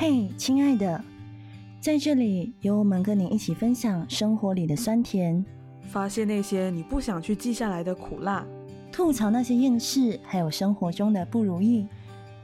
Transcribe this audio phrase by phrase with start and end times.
[0.00, 1.02] 嘿，亲爱的，
[1.80, 5.44] 在这里有我们跟你一起分享生活里的酸甜，
[5.90, 8.46] 发现那些你不想去记下来的苦辣，
[8.92, 11.84] 吐槽那些厌世，还有生活中的不如意。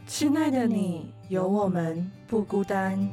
[0.05, 3.09] 亲爱的你，有我们不孤单。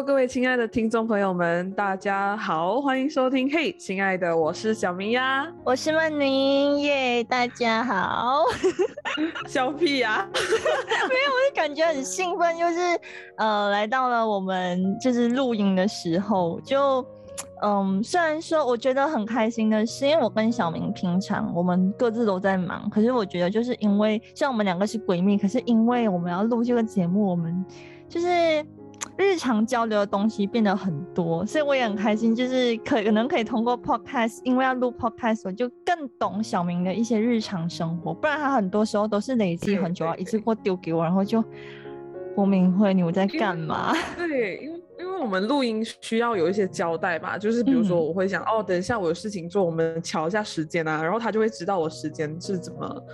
[0.00, 3.50] Hello，各位亲爱的听众朋友们，大家好，欢迎收听。
[3.52, 8.44] 嘿，亲爱的，我是小明呀，我是曼宁耶，大家好。
[9.46, 12.98] 笑屁呀， 没有，我就感觉很兴奋，就是
[13.36, 17.04] 呃，来到了我们就是录音的时候，就
[17.62, 27.62] 嗯，虽然说我觉得很开心的是，因为我跟小明平常我们各自都在忙，可是我觉得就是因为像我们两个是闺蜜，可是因为我们要录这个节目，我们
[28.08, 28.64] 就是。
[29.20, 38.14] 日常交流的东西变得很多，所以我也很开心，就是可可能可以通过 podcast，因为要录 podcast，我就更懂小明的一些日常生活。
[38.14, 41.44] 不然他很多时候都是累积很久，一次过丢给我，然后就
[42.34, 43.92] 郭明慧，你在干嘛？
[44.16, 53.04] 对，因为因为我们录音需要有一些交代嘛，就是比如说我会想，哦，等一下我有事情做，我们瞧一下时间啊，然后他就会知道我时间是怎么，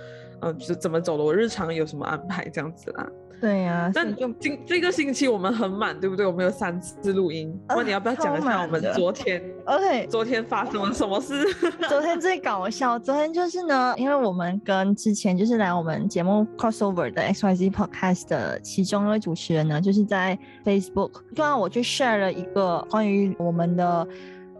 [0.41, 3.07] 嗯，是怎么走的，我日常有什么安排这样子啦。
[3.39, 6.25] 对呀，但今这个星期我们很满，对不对？
[6.25, 7.55] 我们有三次录音。
[7.69, 11.45] 那你要不要讲一下我们昨天？OK，昨天发生了什么事？
[11.87, 20.35] 昨天最搞笑，昨天就是呢，因为我们跟之前就是来我们节目 crossover 的 XYZ Podcast 的其中一位主持人呢，就是在
[20.65, 24.07] Facebook，刚刚我去 share 了一个关于我们的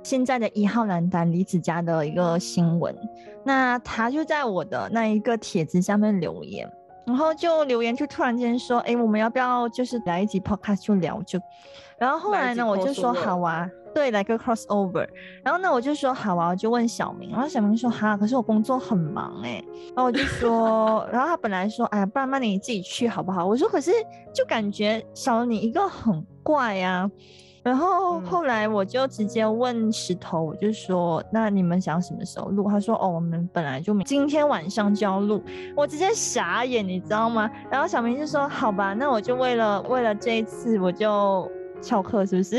[0.07, 2.95] 现在的一号男单李子嘉的一个新闻，
[3.43, 6.65] 那他就在我的那一个帖子下面留言。
[7.05, 11.37] 然后就留言，就突然间说，哎，我们要不要就是来一集 podcast 就聊就，
[11.99, 15.05] 然后后来呢，我就说好啊，对，来个 crossover。
[15.43, 19.61] 然后呢，我就说好啊，我就问小明，然后小明说哈，可是我工作很忙哎。
[19.87, 23.45] 然后我就说，然后他本来说，哎呀，不然那你自己去好不好？
[23.45, 23.91] 我说可是
[24.33, 27.11] 就感觉少了你一个很怪呀。
[27.67, 35.43] 然后后来我就直接问石头，我就说：“那你们想什么时候录？”他说：“哦，我们本来就今天晚上就要录。”
[35.75, 37.51] 我直接傻眼，你知道吗？
[37.69, 41.51] 然后小明就说：“好吧，那我就为了为了这一次，我就
[41.81, 42.55] 翘课，是不是？”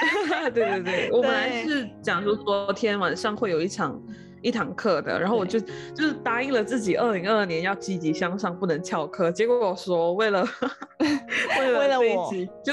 [0.54, 4.00] 对对对，我本来是讲说昨天晚上会有一场
[4.40, 9.30] 一堂课的，然后我就就是答应了自己，二零二二年要积极向上，不能翘课。
[9.30, 10.42] 结果我说为了
[11.60, 12.32] 为了为了我
[12.64, 12.72] 就。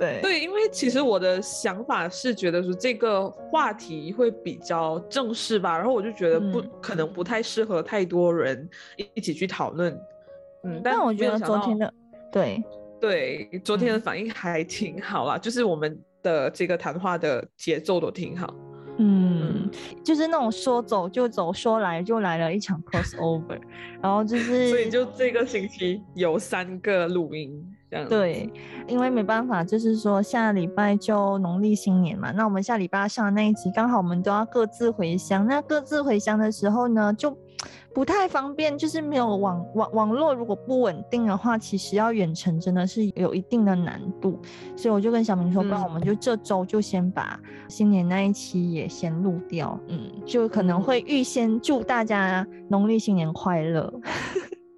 [0.00, 8.66] 对对，因为其实我的想法是觉得说这个话题会比较正式吧，然后我就觉得不可能不太适合太多人
[9.14, 9.94] 一起去讨论。
[10.64, 11.92] 嗯，但我觉得昨天的
[12.32, 12.64] 对
[12.98, 18.54] 对昨天的反应还挺好啦，就是我们的这个谈话的节奏都挺好。
[18.96, 19.70] 嗯，
[20.02, 23.60] 就是那种说走就走，说来就来了一场 crossover，
[24.02, 27.50] 然后就是所以就这个星期有三个录音。
[28.08, 28.48] 对，
[28.86, 35.44] 因为没办法，就是说下礼拜就农历新年嘛，那我们下礼拜上的那一集，刚好我们都要各自回乡。
[35.46, 37.36] 那各自回乡的时候呢，就
[37.92, 44.40] 不太方便，就是没有网网网络，如果不稳定的话，其实要远程真的是有一定的难度。
[44.76, 53.92] 所以我就跟小明说，不然我们就这周就先把新年那一期也先录掉，嗯，就可能会预先祝大家农历新年快乐。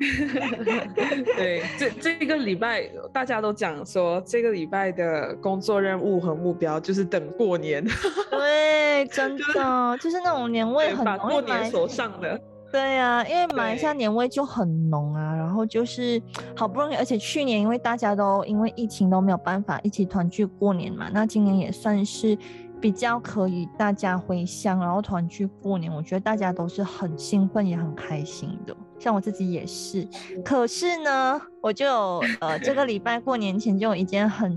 [1.37, 2.83] 对，这这个礼拜
[3.13, 7.85] 大家都讲说，这个礼拜的工作任务和目标就是等过年。
[8.31, 12.41] 对，真的就是那种年味很浓，过年所上的。
[12.73, 16.21] 对呀，因为马来西亚年味就很浓啊，然后就是
[16.57, 22.37] 好不容易，而且去年因为大家都因为疫情都没有办法一起团聚过年嘛，那今年也算是。
[22.81, 30.07] 比较可以大家回乡，然后团聚过年，我觉得大家都是很兴奋也很开心的，像我自己也是。
[30.45, 34.57] 可是呢，我就呃这个礼拜过年前就有一件很，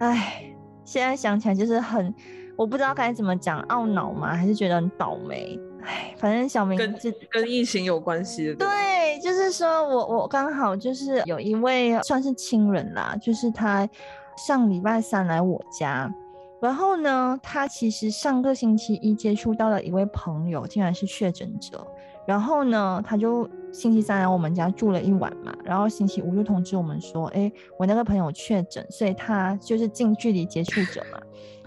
[0.00, 0.52] 唉，
[0.84, 2.14] 现在想起来就是很，
[2.56, 4.36] 我不知道该怎么讲，懊恼吗？
[4.36, 5.58] 还是觉得很倒霉？
[5.82, 6.94] 唉，反正小明跟
[7.30, 8.56] 跟疫情有关系的。
[8.56, 13.88] 对，就是说我我刚好就是有一位算是亲人啦，就是他
[14.36, 16.12] 上礼拜三来我家。
[16.60, 21.86] 然后呢，他其实上个星期一接触到了一位朋友，竟然是确诊者。
[22.28, 25.50] 然后呢，他就星期三来我们家住了一晚嘛。
[25.64, 31.18] 然后星期五就通知我们说，哎，我那个朋友确诊，所以他就是近距离接触者嘛。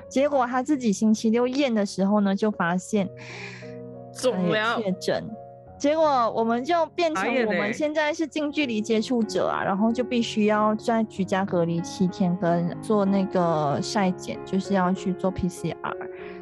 [0.07, 3.09] 结果他自己星期六验的时候呢，就发现
[4.13, 5.27] 肿了确诊。
[5.79, 15.73] 结果我们就变成我们现在是近距离接触者啊，然后就必须要在居家隔离七天，跟做那个筛检，就是要去做 PCR。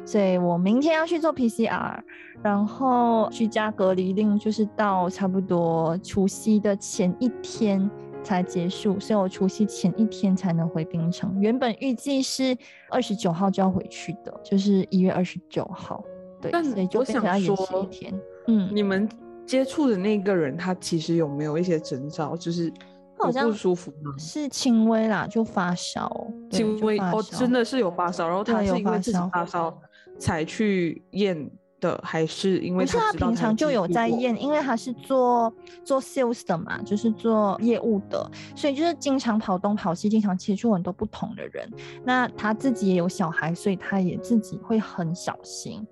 [0.04, 1.98] 所以我明天要去做 PCR，
[2.42, 7.88] 然后居家隔离令就是到差不多除夕的前一天
[8.22, 11.38] 才结束，所以我除夕前一天才能回槟城。
[11.40, 12.56] 原本预计是
[12.90, 16.04] 二十九号就要回去的，就是一月二十九号。
[16.40, 18.20] 对，但所以就我想变成要延迟一说天。
[18.48, 19.08] 嗯，你们
[19.46, 22.72] 接触的那个人，他其实有没有一些征兆，就是有
[23.18, 24.14] 好像不舒服吗？
[24.18, 26.10] 是轻微啦，就发烧，
[26.50, 29.78] 轻微哦，真的是有发烧，然后他有发是因为自己烧发烧
[30.20, 31.50] 才去验
[31.80, 35.52] 的，还是因为不是他平常就有在验，因为他是做
[35.82, 41.66] 做 sales 的嘛，就是做业务的，所以就是经常跑东跑西，经常接触很多不同的人。
[42.04, 45.86] 那他自己也有小孩，所以他也自己会很小心。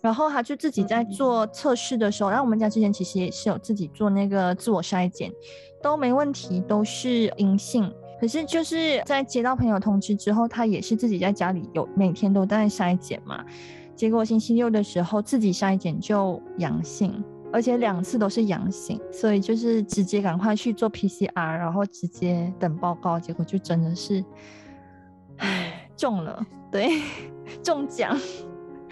[0.00, 5.32] 然后他就自己在嗯做测试的时候，然后我们家之前其实也是有自己做那个自我筛检，
[5.80, 7.92] 都没问题，都是阴性。
[8.22, 13.44] 可是就是在接到朋友通知之后，他也是自己在家里有每天都在筛检嘛。
[13.96, 17.20] 结果星期六的时候自己筛检就阳性，
[17.52, 23.18] 而且两次都是阳性，所以就是直接赶快去做 PCR，然后直接等报告。
[23.18, 24.24] 结果就真的是，
[25.38, 27.02] 唉，中了，对，
[27.60, 28.16] 中奖。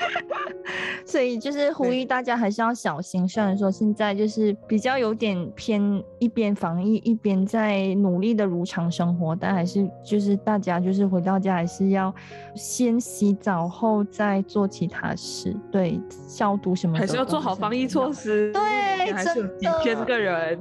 [1.04, 3.28] 所以就是呼吁大家还是要小心。
[3.28, 12.14] 虽然说现在就是比较有点偏一边防疫一边在努力的如常生活，但还是就是大家就是回到家还是要
[12.54, 18.52] 先洗澡后再做其他事，对，消毒什么的还是要做好防疫措施。
[18.52, 20.58] 对还是有真几千个人。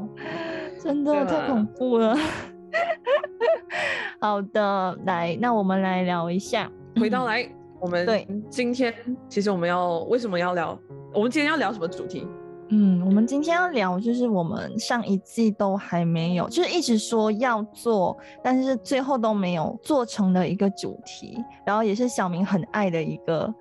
[0.82, 2.18] 真的太恐怖了。
[4.22, 6.72] 好的，来，那我们来聊一下。
[7.00, 7.48] 回到来，
[7.80, 8.94] 我们对今天
[9.28, 10.78] 其实我们要为什么要聊？
[11.14, 12.28] 我们今天要聊什么主题？
[12.72, 23.52] 嗯，我们今天要聊就是我们上一季都还没有，就是一直说要做，但是最后都没有做成的一个主题，然后也是小明很爱的一个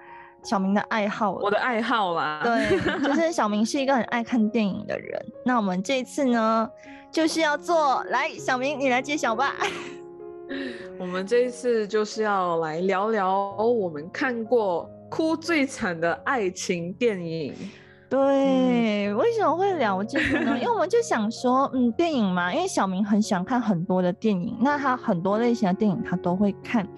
[0.42, 1.32] 小明的爱好。
[1.32, 2.42] 我的爱好啦。
[2.44, 5.24] 对，就是 小明是一个很爱看电影的人。
[5.42, 6.68] 那我们这一次呢，
[7.10, 9.54] 就是要做，来，小明你来揭晓吧。
[10.98, 17.54] 我们这一次就是要来聊聊我们看过哭最惨的爱情电影。
[18.10, 20.56] 对，为什么会聊这个呢？
[20.60, 26.88] 因为我们就想说，嗯，电影嘛，因为小明很喜欢看很多的电影，那他很多类型的电影他都会看。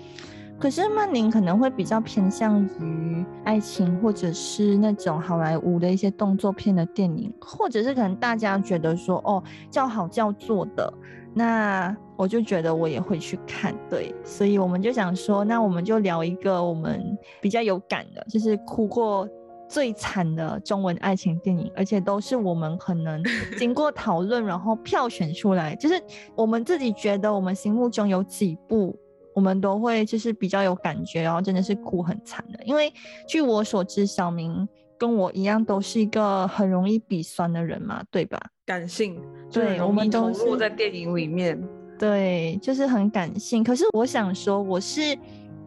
[0.56, 10.92] 可是曼宁可能会比较偏向于爱情，或者是那种好莱坞的一些动作片的电影，或者是可能大家觉得说，哦，叫好叫座的，
[11.34, 13.74] 那我就觉得我也会去看。
[13.88, 19.28] 对，所以我们就想说，那我们就聊一个我们比较有感的，就是哭过
[19.68, 23.22] 最惨的中文爱情电影，而且都是我们可能
[23.56, 25.94] 经过讨论，然后票选出来，就是
[26.34, 28.98] 我们自己觉得我们心目中有几部，
[29.32, 32.58] 我们都会就是比较有感觉，然后真的是哭很惨的。
[32.64, 32.92] 因为
[33.28, 34.68] 据我所知，小明
[34.98, 38.40] 跟我一样都是一个很容易鼻酸的人嘛，对吧？
[38.70, 39.20] 感性，
[39.50, 41.60] 对我们都是在电影里面。
[41.98, 43.64] 对，就是很感性。
[43.64, 45.18] 可是我想说，我是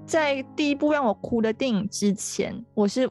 [0.06, 3.10] 在第一部让我哭的电影之前，我是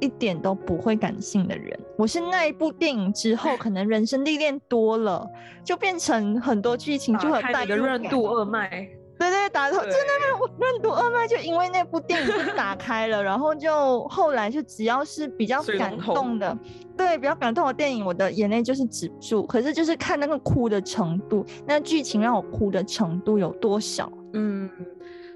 [0.00, 1.78] 一点都不会感性的人。
[1.96, 5.24] 我是那一部电影之后，可能人生历练多了，
[5.62, 8.88] 就变成很多剧情就打很代开你的任入感督二脉，
[9.18, 16.56] 对对，打头对真的任务任督二脉，就因为那部电影就打开了， 然后就后来就只要是比较感动的，
[16.96, 19.46] 对比较感动的电影，我的眼泪就是止不住。
[19.46, 24.10] 可是就是看那个哭的程度，那剧情让我哭的程度有多少？
[24.34, 24.70] 嗯，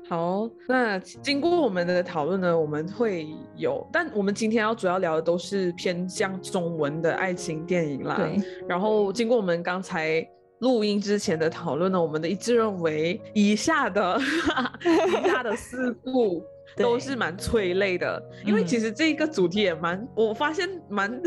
[0.08, 3.26] 好，那经过我们的讨论呢，我们会
[3.56, 8.16] 有，但我们今天要主要聊的都是偏向中文的爱情电影啦。
[8.16, 8.36] 对，
[8.68, 10.24] 然后经过我们刚才
[10.62, 14.18] 录音之前的讨论呢，我们的一致认为以下的
[15.08, 16.42] 以下的四部
[16.76, 21.20] 都是蛮催泪的，因为嗯其实这个主题也蛮，我发现蛮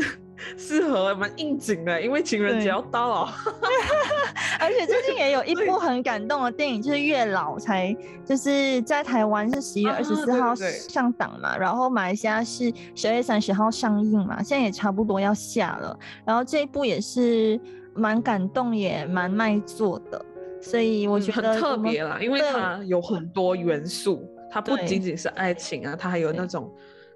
[0.56, 3.34] 适合、蛮应景的，因为情人节要到了。
[4.58, 15.96] 而且最近也有一部很感动的电影，就是《月老》，才就是在台湾是十一月啊二十四号上档嘛，然后马来西亚是十二月三十号上映嘛，现在也差不多要下了。
[16.24, 17.60] 然后这一部也是
[17.96, 20.24] 蛮感动，也蛮卖座的，
[20.60, 26.70] 所以我嗯觉得很特别啦，因为它有很多元素，它不对仅仅是爱情啊，它还有那种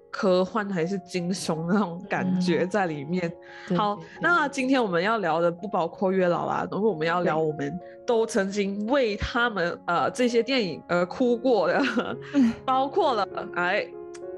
[0.09, 3.31] 科幻还是惊悚那种感觉嗯在里面。
[3.77, 11.81] 好那今天我们要聊的不包括月老啦，然后我们要聊我们都曾经为他们呃这些电影而哭过的，
[12.35, 13.87] 嗯包括了哎，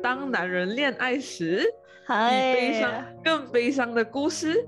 [0.02, 1.64] 当男人恋爱时，
[2.06, 2.92] 比悲伤
[3.24, 4.68] 更悲伤的故事，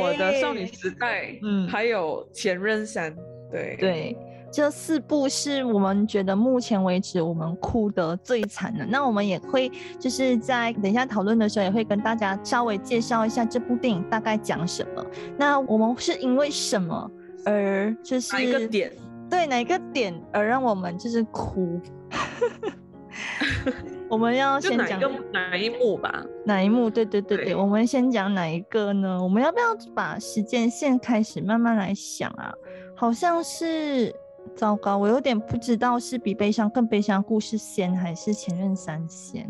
[0.00, 3.14] 我的少女哎时代，嗯还有前任三，
[3.50, 4.16] 对对，
[4.52, 8.84] 这四部是我们觉得目前为止我们哭得最惨的。
[8.84, 15.06] 那我们也会就是在等一下讨论的时候，也会跟大家稍微介绍一下这部电影大概讲什么。
[15.36, 17.10] 那我们是因为什么
[17.44, 18.92] 而就是哪一个点？
[19.30, 21.80] 对，哪一个点而让我们就是哭？
[24.10, 25.00] 我们要先讲
[25.32, 26.26] 哪一幕吧？
[26.44, 26.90] 哪一幕？
[26.90, 29.22] 对对对对，我们先讲哪一个呢？
[29.22, 32.52] 我们要不要把时间线开始慢慢来想啊？
[32.96, 34.12] 好像是
[34.56, 39.48] 糟糕，我有点不知道是比悲伤更悲伤故事先还是前任三先，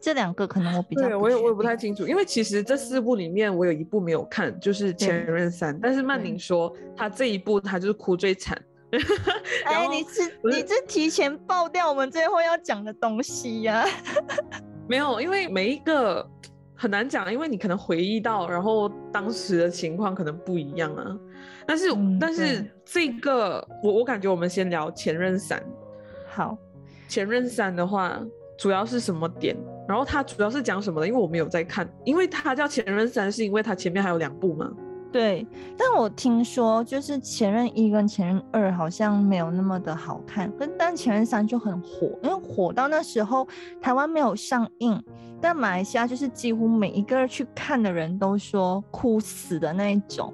[0.00, 8.60] 这两个可能我比较对我也我也不太清楚，因为其实这四部里面我有一部没有看，就是前任三，但是曼宁说他这一部他就是哭最惨。
[9.64, 13.84] 哎，你是你这提前爆掉我们最后要讲的东西呀？
[14.88, 16.28] 没有，因为每一个
[16.74, 21.16] 很难讲，因为你可能回忆到，然后当时的情况可能不一样啊。
[21.66, 21.86] 但是，
[22.20, 25.62] 但是这个我我感觉我们先聊前任三。
[26.28, 26.58] 好，
[27.06, 28.20] 前任三的话
[28.58, 29.56] 主要是什么点？
[29.86, 31.06] 然后它主要是讲什么的？
[31.06, 34.68] 因为我没有在看，因为它叫前任三，是因为它前面还有两部吗？
[35.12, 35.44] 对，
[35.76, 43.46] 但我听说就是前任一跟前任二好像没有那么的好看，跟但前任三就很火，因为火到那时候
[43.80, 45.02] 台湾没有上映，
[45.40, 50.32] 但马来西亚就是几乎每一个去看的人都说哭死的那一种，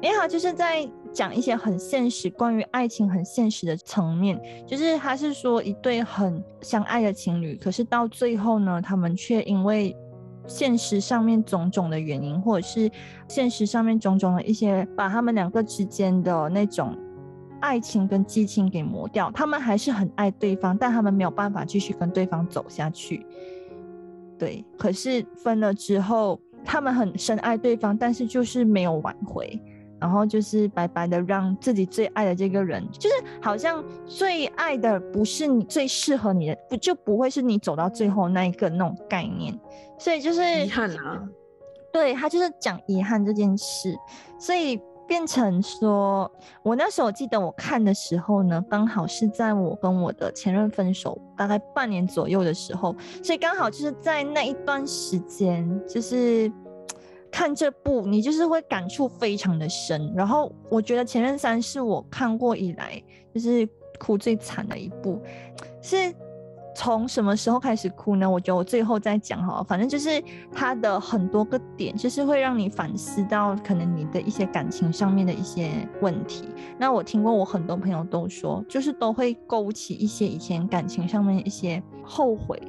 [0.00, 9.94] 因为他就是在讲一些很现实，关于爱情很现实的层面，就是他是说一对很相爱的情侣，可是到最后呢，他们却因为。
[10.46, 12.90] 现实上面种种的原因，或者是
[13.28, 16.96] 现实上面种种的一些，把他们两个之间的那种
[17.60, 19.30] 爱情跟激情给磨掉。
[19.30, 23.26] 他们还是很爱对方，但他们没有办法继续跟对方走下去。
[24.38, 29.58] 对，可是分了之后，他们很深爱对方，但是就是没有挽回。
[30.04, 39.58] 然后就是白白的让自己最爱的这个人，就是好像最爱的不是你最适合你的，不就不会是你走到最后那一个那种概念，
[39.98, 41.26] 所以就是遗憾啊。
[41.90, 43.96] 对他就是讲遗憾这件事，
[44.38, 46.30] 所以变成说，
[46.62, 56.52] 我那时候记得我看的时候呢，刚好是在我跟我的前任分手大概半年左右的时候，所以刚好就是在那一段时间，就是。
[57.34, 60.12] 看这部，你就是会感触非常的深。
[60.14, 63.02] 然后我觉得《前任三》是我看过以来
[63.34, 65.20] 就是哭最惨的一部。
[65.82, 66.14] 是
[66.76, 68.30] 从什么时候开始哭呢？
[68.30, 69.64] 我觉得我最后再讲哈。
[69.66, 70.22] 反正就是
[70.52, 76.48] 它的很多个点，就是会让你反思到可能你的一些感情上面的一些问题。
[76.78, 82.62] 那我听过我很多朋友都说，就是都会勾起一些以前感情上面一些后悔。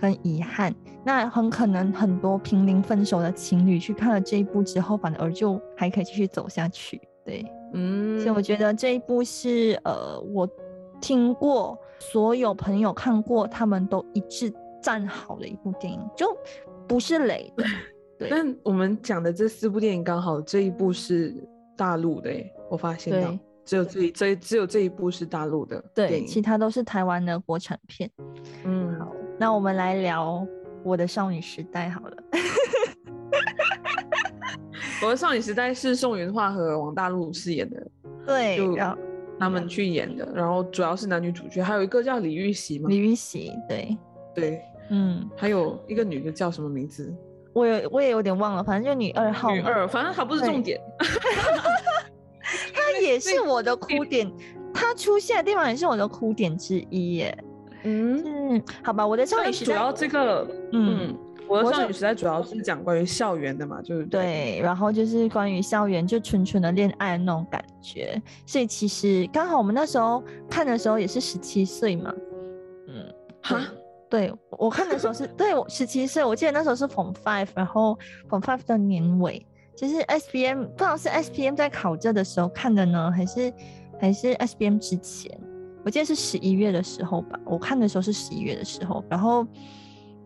[0.00, 0.72] 跟遗憾，
[1.08, 7.00] 那很可能很多濒临分手的情侣去看了这一部之后，反而就还可以继续走下去。
[7.24, 10.46] 对，嗯，所以我觉得这一部是呃，我
[11.00, 16.26] 听过所有朋友看过，他们都一致赞好的一部电影，就
[16.86, 17.64] 不是雷的。
[18.18, 21.34] 对， 但我们讲的这四部电影刚好这一部是
[21.74, 22.30] 大陆的，
[22.68, 23.34] 我发现到
[23.64, 28.10] 只有这这只有这一部是大陆的，对，其他都是台湾的国产片。
[28.66, 29.10] 嗯，好。
[29.40, 30.44] 那我们来聊
[30.88, 32.16] 我的少女时代好了。
[35.04, 37.86] 我的少女时代是宋云画和王大陆饰演的，
[38.26, 38.76] 对，就
[39.38, 42.88] 他们去演的，然后主要是男女主角，还有一个叫李玉玺嘛。
[42.88, 43.96] 李玉玺，对，
[44.34, 47.14] 对，嗯，还有一个女的叫什么名字？
[47.52, 49.52] 我有，我也有点忘了，反正就女二号。
[49.52, 50.80] 女二，反正她不是重点。
[52.74, 54.28] 她也是我的哭点，
[54.74, 57.44] 她出现的地方也是我的哭点之一耶。
[57.84, 61.16] 嗯，好吧，我的少女时代主要这个，嗯，
[61.46, 72.12] 我的少女时代主要是讲关于校园的嘛，就是对，然后就是关于校园就纯纯的恋爱那种感觉，所以其实刚好我们那时候看的时候也是十七岁嘛，
[72.88, 73.60] 嗯，哈，
[74.10, 83.52] 对我看的时候是对我十七岁，我记得那时候是 Form Five，然后 Form Five 的年尾，其实 S B M，不知道是 S B M 在考这的时候看的呢，还是
[84.00, 85.38] 还是 S B M 之前。
[85.88, 89.02] 我记得是十一月的时候吧，我看的时候是十一月的时候。
[89.08, 89.46] 然后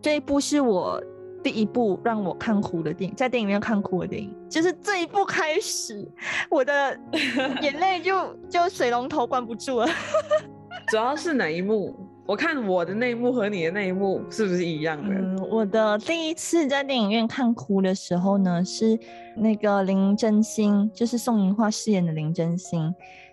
[0.00, 1.00] 这一部是我
[1.40, 6.04] 第一部让我看哭的电影，在电影院看哭的电影，就是这一部开始，
[6.50, 6.98] 我的
[7.62, 9.86] 眼泪就就水龙头关不住了。
[10.90, 11.94] 主要是哪一幕？
[12.26, 15.14] 我看我的那一幕和你的那一幕是不是一样的？
[15.14, 18.98] 嗯，我的第一次在电影院看哭的时候呢，是
[19.36, 22.92] 那个林真心，就是宋银花饰演的林真心。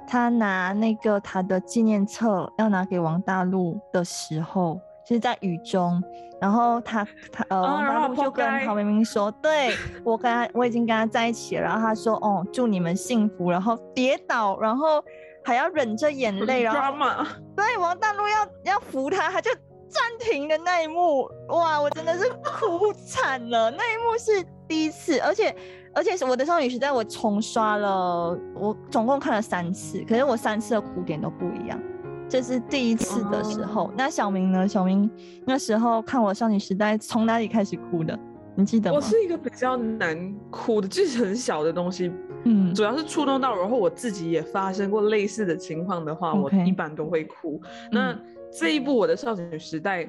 [0.09, 6.01] 他拿那个他的纪念册要拿给王大陆的时候，就是在雨中，
[6.41, 15.03] 然后他他呃王大陆就跟陶明明说：“对我跟他我已经跟他在一起了。”然后他说：“哦，祝你们幸福。”然后跌倒，然后
[15.45, 16.97] 还要忍着眼泪，然后
[17.55, 19.51] 对王大陆要要扶他，他就
[19.87, 22.27] 暂停的那一幕，哇，我真的是
[22.59, 23.69] 哭惨了。
[23.69, 25.55] 那一幕是第一次，而且
[25.93, 31.79] 而且是我的少女时代，我重刷了，我总共看了三次，可是我三次的哭点都不一样。
[32.27, 34.67] 这是第一次的时候，那小明呢？
[34.67, 35.09] 小明
[35.45, 38.17] 那时候看我少女时代从哪里开始哭的？
[38.55, 38.97] 你记得吗？
[38.97, 42.11] 我是一个比较难哭的，就是很小的东西，
[42.43, 47.59] 嗯，主要是触动到，然后我自己也发生过类似的情况的话，我一般都会哭。
[47.91, 48.15] 那
[48.51, 50.07] 这一部我的少女时代，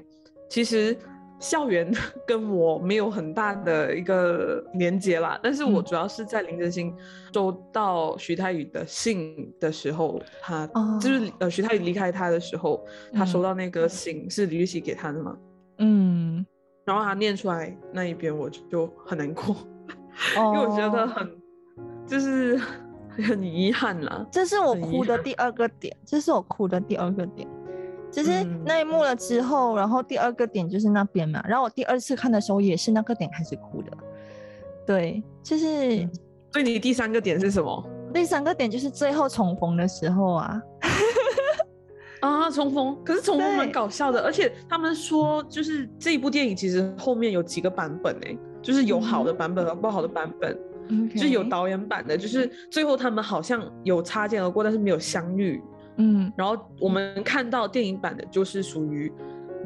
[0.49, 0.97] 其实。
[1.41, 1.91] 校园
[2.27, 6.95] 跟我没有很大的一个连接啦，但是我主要是在林真心
[7.33, 10.67] 收到徐太宇的信的时候，他
[11.01, 15.37] 就是呃徐太宇离开他的时候，他收到那个信是李玉玺给他的嘛，
[15.79, 16.45] 嗯，
[16.85, 19.57] 然后他念出来那一边我就很难过，
[20.37, 21.29] 因为我觉得很
[22.07, 22.61] 就是
[23.09, 27.49] 很遗憾啦，这是我哭的第二个点，这是我哭的第二个点。
[28.11, 33.91] 就是那一幕了之后，然后第二个点就是那边嘛，然后我第二次看的时候也是那个点开始哭的，
[34.87, 36.09] 对，就是。
[36.53, 37.89] 所以你第三个点是什么？
[38.13, 40.61] 第三个点就是最后重逢的时候啊。
[42.21, 50.59] 啊，重逢，可是重逢蛮搞笑的，而且他们说就是这一部电影其实后面有几个版本哎，就是有好的版本和不好的版本，
[51.15, 55.63] 就是有导演版的，就是最后他们好像有擦肩而过，但是没有相遇。
[56.01, 59.13] 嗯，然后我们看到电影版的，就是属于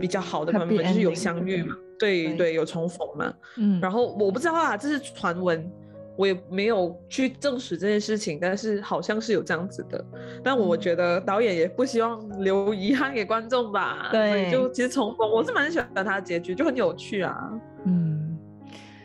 [0.00, 3.32] 比较好的版本，就是有相遇嘛，对对，有重逢嘛。
[3.56, 5.70] 嗯，然后我不知道啊，这是传闻，
[6.16, 10.04] 我也没有去证实这件事情，但是好像是有这样子的。
[10.42, 17.52] 但我觉得导演也不希望留遗憾给观众吧，对，就其实重逢，我是蛮喜欢他的结局，就很有趣啊。
[17.84, 18.36] 嗯，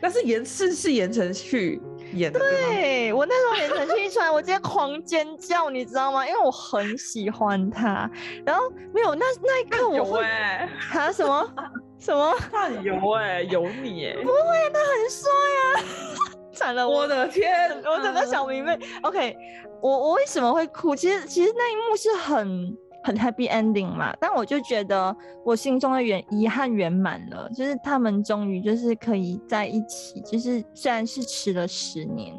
[0.00, 1.32] 但是延是是言承
[2.10, 2.30] 旭。
[2.30, 6.26] 对我那时候言承旭一出来，我直接狂尖叫，你知道吗？
[6.26, 8.10] 因为我很喜欢他。
[8.44, 10.22] 然后没有那那一刻我会
[10.90, 11.54] 他什么
[11.98, 15.30] 什么他很油哎，油你哎，不会，他很帅
[15.64, 15.66] 啊！
[16.52, 18.78] 惨了，我的天，我整个小迷妹。
[19.02, 19.36] OK，
[19.80, 20.94] 我我为什么会哭？
[20.96, 22.76] 其实其实那一幕是很。
[23.02, 32.34] 很 happy ending 嘛，但我就觉得我心中的圆遗憾圆满了，就是他们终于就是可以在一起，就是虽然是迟了十年，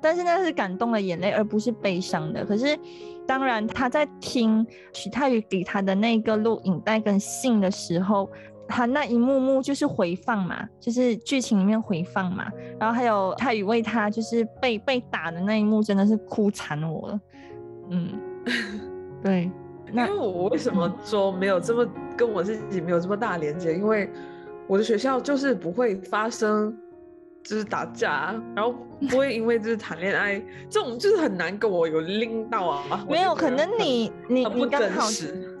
[0.00, 2.44] 但是那是感动的眼泪，而不是悲伤的。
[2.44, 2.78] 可是
[3.26, 8.28] 当然他在听许泰宇给他的那个录影带跟信的时候，
[8.68, 17.20] 他那一幕幕就是回放嘛，就是剧情里面回放嘛，然后还有泰宇为他就是被被打的那一幕，真的是哭惨我了。
[17.90, 18.20] 嗯，
[19.24, 19.50] 对。
[19.92, 23.74] 因为我为什么说没有这么跟我自己没有这么大连接？
[23.74, 24.10] 因为
[24.66, 26.76] 我的学校就是不会发生
[27.42, 28.74] 就是打架，然后
[29.08, 33.06] 不会因为就是谈恋爱这种就是很难跟我有拎到啊。
[33.08, 35.06] 没有，可能你你你刚好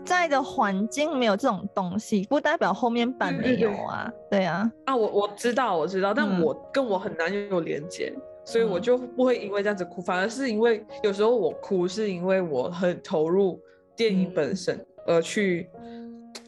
[0.04, 4.10] 在的环境没有这种东西，不代表后面班没有啊。
[4.30, 4.70] 对啊。
[4.86, 8.12] 啊，我我知道我知道，但我跟我很难有连接，
[8.44, 13.60] 所以我就不会因为这样子哭，反而是因为有时候我哭是因为我很投入。
[13.96, 15.68] 电影本身，而去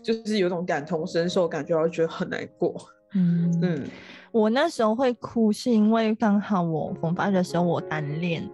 [0.02, 2.74] 就是有种感同身受感觉，我觉得很难过。
[3.14, 3.84] 嗯嗯，
[4.32, 8.46] 我那时候会哭，是因为刚好我红发的时候我单恋，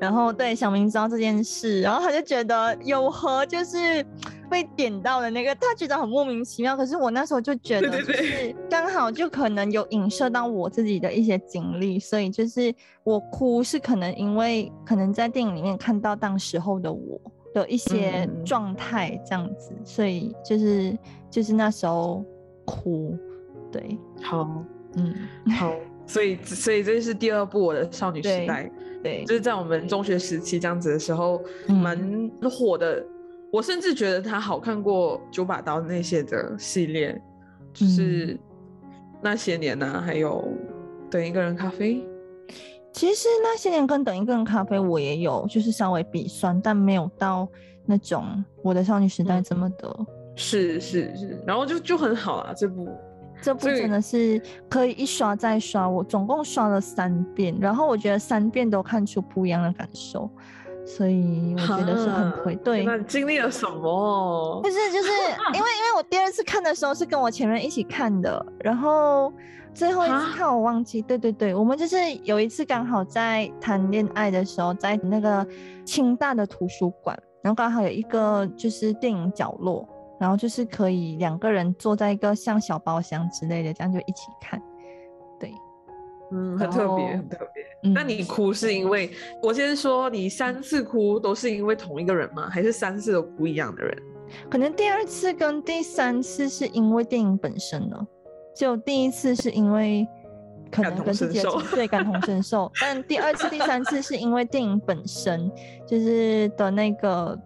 [0.00, 4.02] 然后对小明知道这件事，然后他就觉得有何就是
[4.48, 6.74] 被点到的那个，他觉得很莫名其妙。
[6.74, 12.74] 可是我那时候就觉得，就是刚好就可能有影射到我自己的一些经历，所以就是
[13.04, 17.20] 我哭是可能因为可能在电影里面看到当时候的我。
[17.52, 20.96] 的一些状态这样子，所以就是
[21.30, 22.24] 就是那时候
[22.64, 23.16] 哭，
[23.72, 25.14] 对，好，嗯，
[25.50, 25.74] 好，
[26.06, 28.70] 所以所以这是第二部我的少女时代，
[29.02, 33.04] 对，就是在我们中学时期这样子的时候，蛮火的。
[33.52, 37.20] 我甚至觉得它好看过九把刀那些的系列，
[37.72, 38.38] 就是
[39.20, 40.46] 那些年呢，还有
[41.10, 42.06] 等一个人咖啡。
[42.92, 47.48] 其实那些年跟等一个人咖啡，我也有就是稍微鼻酸，但没有到
[47.86, 49.96] 那种我的少女时代这么的。
[50.34, 52.88] 是是是，然后就就很好啊，这部
[53.40, 60.28] 这部真的是可以一刷再刷，我总共刷了三遍，然后我觉得三遍都看出不一样的感受，
[60.84, 62.56] 所以我觉得是很会。
[62.56, 64.60] 对，那经历了什么？
[64.62, 65.08] 不是就是
[65.54, 69.32] 因为因为我第二次看的时候是跟我前面一起看的，然后。
[69.74, 75.46] 最后一次看我忘记，对对对，我们就是有一次刚好在谈恋爱的时候，在那个
[75.84, 84.60] 清大的图书馆，然后刚好有一个就是电影角落，然后就是可以两个人坐在一个像小包厢之类的，这样就一起看。
[85.38, 85.52] 对，
[86.32, 87.62] 嗯，很特别，很特别。
[87.82, 89.10] 嗯那你哭是因为
[89.42, 92.46] 我先说，你三次哭都是因为同一个人吗？
[92.50, 94.02] 还是三次都哭一样的人？
[94.50, 97.96] 可能第二次跟第三次是因为电影本身呢，
[98.54, 100.06] 就第一次是因为
[100.70, 105.50] 可能跟自己的感同身受， 但第二次、第三次是因为电影本身
[105.86, 107.38] 就是的那个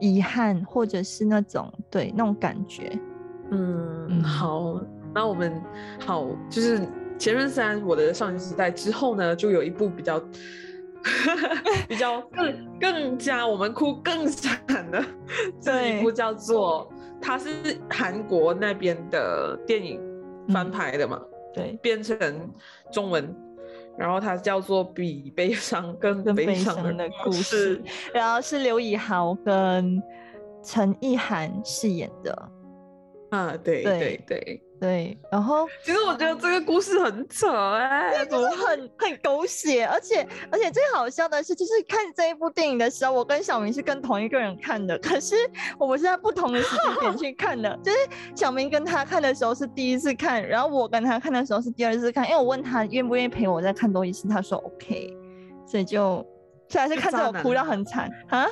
[0.00, 2.98] 遗憾，或者是那种对那种感觉。
[3.50, 4.80] 嗯，嗯好，
[5.14, 5.60] 那我们
[6.00, 6.80] 好，就是
[7.18, 10.18] 《前任三》我的少女时代之后呢，就有一部比较
[11.88, 14.58] 比较更更加我们哭更惨
[14.90, 15.04] 的
[15.60, 17.48] 这一部叫做，它是
[17.90, 20.00] 韩国那边的电影
[20.48, 20.70] 翻嗯。
[20.70, 21.20] 拍的嘛，
[21.54, 22.18] 对，变成
[22.92, 23.34] 中文。
[23.98, 27.42] 然后它叫做《比悲伤更更悲悲伤伤的故事。
[27.42, 27.78] 事》，
[28.14, 30.02] 然后是刘以豪跟
[30.64, 32.48] 陈意涵饰演的，
[33.30, 33.82] 啊，对。
[33.82, 35.16] 对对对。
[35.30, 45.36] 然后其实我觉得这个故事很扯哎、怎么很很狗血，而且而且最好笑的是，就是看这一部电影的时候，我跟小明是跟同一个人看的，可是
[45.78, 47.78] 我们是在不同的时间点去 看的。
[47.80, 47.98] 就是
[48.34, 55.16] 小明跟他看的时候是第一次看，然后我跟他看的时候是第二次看，因为我问他愿不愿意陪我再看多一次，他说 OK，
[55.64, 56.26] 所以就
[56.68, 58.48] 虽然是看着我哭到很惨啊。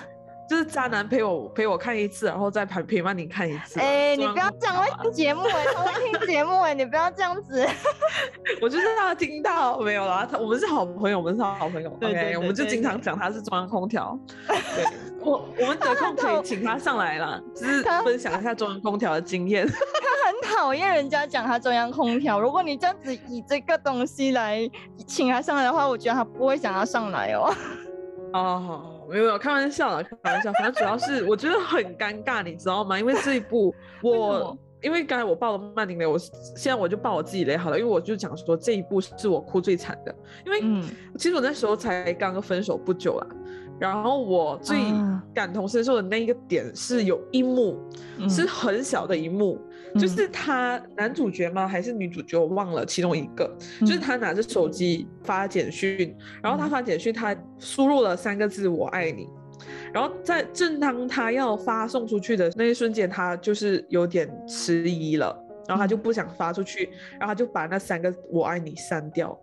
[0.50, 3.86] 就是渣男陪我陪我看一次，然后再陪陪伴你看一次啊。
[3.86, 7.64] 哎、你不要这样，我会听节目哎、他会听节目哎、你不要这样子。
[8.60, 11.88] 我就是让他听到没有啦，他我们是好朋友，我们是好朋友。
[12.00, 14.18] 对对 OK，对我们就经常讲他是中央空调。
[14.48, 14.84] 对，
[15.20, 19.64] 我我们得空可以请他上来啦，就是分享一下中央空调的经验。
[19.70, 19.74] 他
[20.26, 22.40] 很讨厌人家讲他中央空调。
[22.40, 24.68] 如果你这样子以这个东西来
[25.06, 27.54] 请他上来的话，我觉得他不会想要上来哦。
[28.32, 30.52] 哦，没有没有，开玩笑啦，开玩笑。
[30.54, 32.98] 反正主要是 我觉得很尴尬，你知道吗？
[32.98, 34.56] 因为这一部我。
[34.82, 40.14] 因为刚才我爆了曼宁雷，我现在我就爆我自己雷好了，因为我就讲说这一部是我哭最惨的，
[40.46, 40.82] 因为嗯
[41.18, 43.26] 其实我那时候才刚刚分手不久啦，
[43.78, 47.78] 然后我最啊感同身受的那一个点是有一幕、
[48.16, 49.60] 嗯是很小的一幕，
[49.98, 51.66] 就是他男主角吗？
[51.66, 52.38] 还是女主角？
[52.38, 53.50] 我忘了其中一个，
[53.81, 54.00] 就是嗯。
[54.00, 56.70] 他拿着手机发简讯，然后他嗯。
[56.70, 59.29] 发简讯他输入了三个字我爱你。
[59.92, 65.37] 然后在正当他要发送出去的那一瞬间，他就是有点迟疑了，
[65.68, 66.03] 然后他就嗯。
[66.03, 69.38] 不想发出去，然后他就把那三个“我爱你”删掉。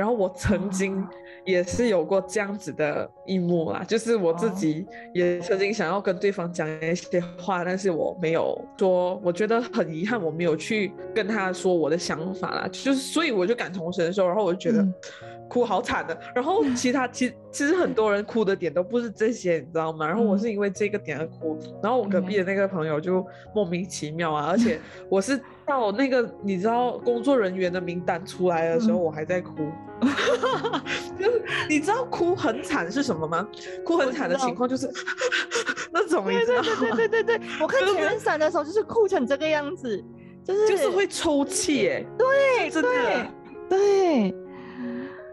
[0.00, 1.08] 然后我曾经哦
[1.44, 4.52] 也是有过这样子的一幕啦，就是我自哦。
[4.56, 14.94] 己也曾经想要跟对方讲一些话，但是我没有说，我觉得很遗憾，我没有去跟他说我的想法啦，就是所以我就感同身受，然后我就觉得嗯
[15.50, 20.06] 哭好惨的，然后其他其其实很多人哭的点都不是这些，你知道吗？
[20.06, 29.68] 然后我嗯是因为这个点而哭，然后我隔壁的那个朋友就莫名其妙啊，而且我是到那个你知道工作人员的名单出来的时候，嗯我还在哭。
[31.18, 33.46] 就是你知道哭很惨是什么吗？
[33.84, 34.88] 哭很惨的情况就是
[35.92, 36.96] 那种，你对知道对对吗？
[36.96, 40.02] 对对对对，我看就是前任三的时候就是哭成这个样子，
[40.42, 43.26] 就是就是会抽泣，哎，对真的对
[43.68, 44.34] 对。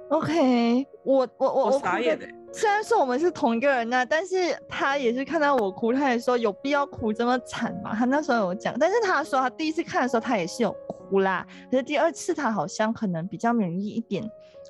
[0.09, 1.81] OK，我我我我。
[2.53, 4.35] 虽然说我们是同一个人呐、但是
[4.69, 7.93] 他也是看到我哭，他也说有必要哭这么惨吗？
[7.93, 14.23] 他那时候有讲，但是他说他第一次看的时候他也是有哭啦，可是第二次他好像可能比较免疫一点，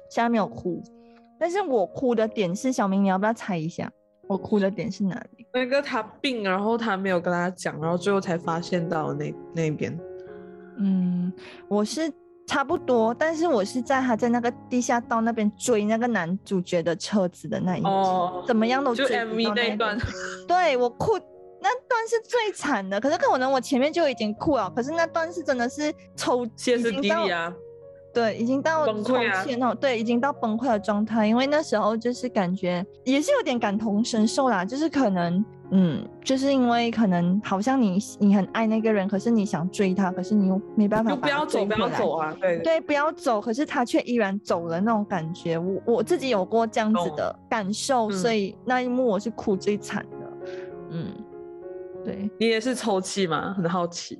[0.09, 0.81] 现在没有哭。
[1.39, 3.89] 但是我哭的点是，小明你要不要猜一下？
[4.27, 5.45] 我哭的点是哪里？
[5.53, 9.97] 那个他病，然后他没有跟他讲，然后最后才发现到那那边。
[10.79, 11.31] 嗯，
[11.69, 12.11] 我是
[12.47, 19.97] 差不多，但是我是在他在那个地下道那边追那个男主角的车子的那一集，哦怎么样都追不 MV 到那一段，
[20.47, 21.19] 对我哭
[21.59, 27.53] 那段是最惨的，可是可能我前面就已经哭了，可是那段是真的是抽歇斯底里啊！
[28.17, 31.27] 对，已经到崩溃啊那种，对，已经到崩溃的状态。
[31.27, 42.35] 因为那时候就是感觉也是有点感同身受啦，就是可能，嗯，就是因为可能好像你你很爱那个人，可是你想追他，可是你又没办法就不要走，不要走啊！
[42.41, 45.59] 对对，不要走，可是他却依然走了那种感觉。
[45.59, 50.47] 我我自己有过这样子的感受，所嗯以那一幕我是哭最惨的。
[50.89, 51.13] 嗯，
[52.03, 53.53] 对，你也是抽泣吗？
[53.55, 54.17] 很好奇。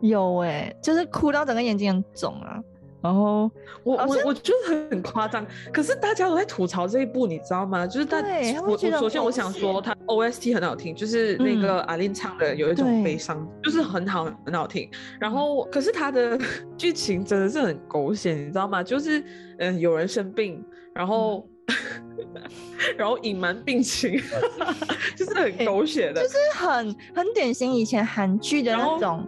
[0.00, 2.58] 有哎、就是哭到整个眼睛很肿啊。
[3.02, 3.50] 然后
[3.82, 7.86] 我我我觉得很夸张，可是大家都在吐槽这一部，你知道吗？
[7.86, 8.22] 就是他
[8.62, 14.88] 我我首先我想说，它 OST 很好听，就是那个阿令唱的有一种悲伤，就是很好很好听。
[15.20, 16.38] 然后可是它的
[16.78, 18.82] 剧情真的是很狗血，你知道吗？
[18.82, 19.26] 就是嗯、
[19.58, 21.46] 呃有人生病，然后。
[22.98, 24.20] 然后隐瞒病情，
[25.16, 29.24] 就是很狗血的，就是很很典型以前韩剧的那种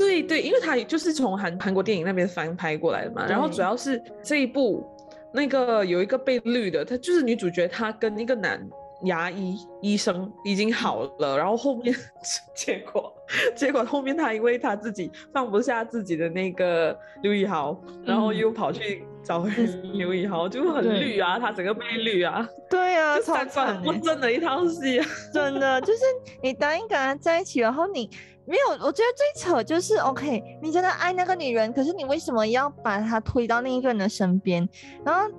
[0.00, 4.84] 对对，因为他就是从韩韩国电影那边翻拍过来的嘛，然后主要是这一部
[5.32, 8.66] 那个有一个被绿的，她就是女主角，她跟一个男。
[9.04, 11.96] 牙医医生已经好了，然后后面
[12.54, 13.10] 结果
[13.56, 19.48] 结果后面她因为她自己放不下自己的那个刘以豪，然后又跑去找回
[19.96, 25.00] 刘以豪，就很绿啊，他整个被绿啊，对啊， 超惨不真的一套戏，
[25.32, 26.00] 真的就是
[26.42, 28.10] 你答应跟他在一起，然后你
[28.50, 34.68] 没有，我觉得最扯就是 OK，你真的爱那个女人，可是你为什么要把她推到另一个人的身边，
[35.04, 35.30] 然后？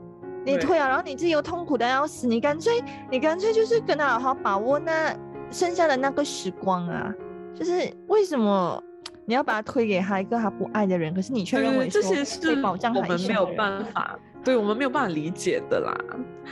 [0.43, 5.15] 你推啊，然后你自己又痛苦的要死，你干脆你干脆就是跟他好好把握那
[5.51, 7.13] 剩下的那个时光啊！
[7.53, 8.83] 就是为什么
[9.27, 15.95] 你要把他推给他一个他不爱的人，可是你却认为这些是保障我们没有办法，对我们没有办法理解的啦。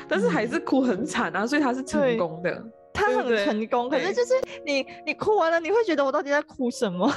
[0.07, 2.63] 但是还是哭很惨啊，所以他是成功的，
[2.99, 3.89] 他很成功。
[3.89, 4.33] 可是就是
[4.65, 7.07] 你你哭完了，你会觉得我到底在哭什么？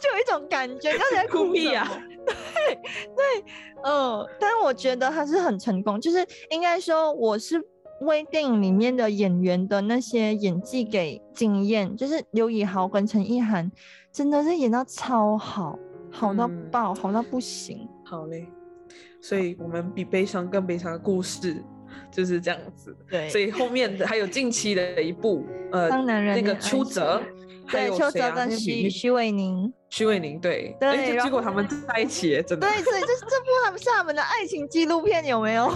[0.00, 1.88] 就有一种感觉，到底在哭屁啊？
[2.28, 3.44] 对对，
[3.84, 7.60] 嗯，但我觉得他是很成功，就是应该说我是
[8.02, 13.70] 为电影里面的演员的那些演技给惊艳，就是刘以豪跟陈意涵
[14.12, 15.78] 真的是演到超好，
[16.10, 17.88] 好到爆，好到不行。
[18.04, 18.46] 好嘞，
[19.20, 21.64] 所以我们比悲伤更悲伤的故事
[22.10, 22.96] 就是这样子。
[23.10, 27.22] 对，所以后面的还有近期的一部，呃，那个邱泽。
[27.70, 32.66] 对，邱泽跟徐徐伟宁，徐伟宁对，对，结果他们在一起，真的。
[32.66, 35.70] 对，所以这这部他们是他们的爱情纪录片，有没有？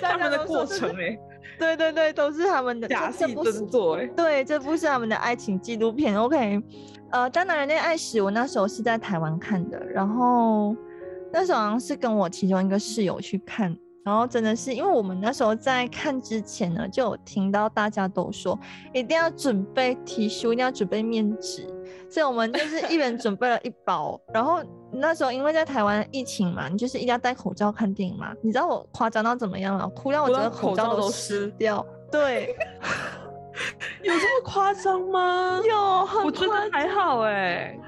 [0.00, 1.18] 他们的过程哎，
[1.58, 4.06] 对对对，都是他们的假戏真做哎。
[4.16, 6.18] 对，这部是他们的爱情纪录片。
[6.18, 6.62] OK，
[7.10, 10.74] 呃，《当男人恋爱时》，我那时候是在台湾看的，然后
[11.30, 13.76] 那时候好像是跟我其中一个室友去看。
[14.08, 18.58] 然后真的是，因为我们那时候在看之前呢，就有听到大家都说
[18.94, 21.66] 一定要准备提书，一定要准备面纸，
[22.08, 24.18] 所以我们就是一人准备了一包。
[24.32, 28.32] 然后那时候因为在台湾疫情嘛，你就是一定要戴口罩看电影嘛。
[28.42, 29.86] 你知道我夸张到怎么样了？
[29.88, 31.84] 哭到我整个口罩都湿掉。
[32.10, 32.56] 对，
[34.02, 35.60] 有这么夸张吗？
[35.68, 37.78] 有，我觉得还好哎，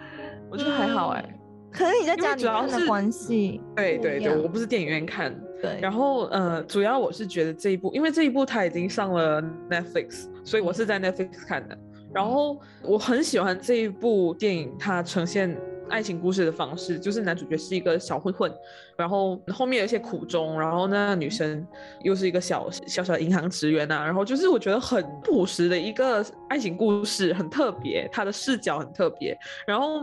[0.50, 1.24] 我觉得还好哎。
[1.72, 3.62] 可能你在家里看的关系。
[3.74, 5.34] 对对对，我不是电影院看。
[5.62, 11.76] 对，然后呃，主要我是觉得这一部，因为这一部它已经上了 Netflix，所以我是在 Netflix 看的。
[12.12, 15.56] 然后我很喜欢这一部电影，它呈现
[15.88, 18.52] 爱情故事的方式，就是男主角是一个小混混，
[18.96, 21.64] 然后后面有一些苦衷，然后那女生
[22.02, 29.36] 又是一个小小小银行职员呐，然后就是我觉得很朴实的一个爱情故事，很特别，他的视角很特别。
[29.66, 30.00] 然后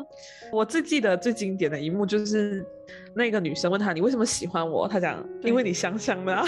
[0.52, 2.66] 我最记得最经典的一幕就是。
[3.18, 6.34] 那个女生问他：“你为什么喜欢我？”他讲：“因为你香香的。”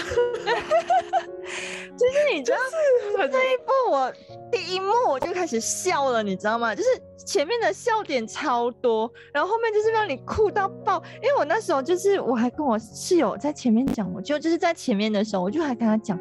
[2.00, 2.56] 就是你知道，
[3.18, 4.10] 这一部我
[4.50, 6.74] 第一幕我就开始笑了，你知道吗？
[6.74, 6.88] 就是
[7.26, 11.02] 前面的笑点超多，然后后面就是让你哭到爆。
[11.16, 16.18] 因为我那时候就是我还跟我室友在前面讲，我就就是在前面的时候，我就还跟他讲。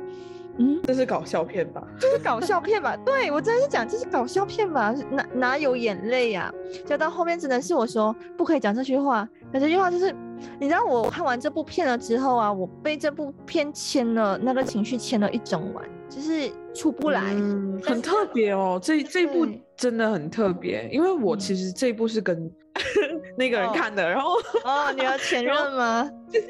[0.60, 1.82] 嗯，这是搞笑片吧？
[1.98, 2.96] 这是搞笑片吧？
[3.06, 4.94] 对我真的是讲这是搞笑片吧？
[5.10, 6.54] 哪哪有眼泪呀？
[6.86, 10.14] 就到后面真的是我说不可以讲这句话，可这句话就是，
[10.60, 17.22] 你知道我看完这部片了之后啊，我被这部片牵了那个情绪牵了一整晚，就是出不来。
[17.34, 22.52] 嗯，很特别哦，这这部真的很特别，因为我其实这一部是跟
[23.38, 24.34] 那个人看的，然后
[24.66, 26.10] 哦，你要前 任吗？
[26.30, 26.48] 就是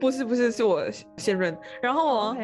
[0.00, 0.84] 不是不是是我
[1.16, 2.36] 现任，然后我。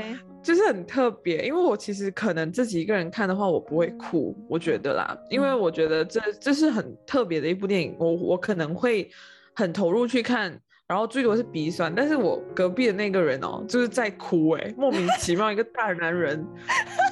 [0.44, 9.10] 就是很特别，因为我其实可能自己一个人看的话，我不会哭，我觉得啦，因为我觉得这这是很特别的一部电影，我我可能会
[9.54, 16.46] 很投入去看，然后最多是鼻酸，但是我隔壁的那个人哦，就是在哭，哎，莫名其妙一个大男人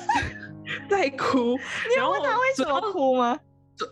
[0.90, 3.40] 在哭，你问他为什么哭吗？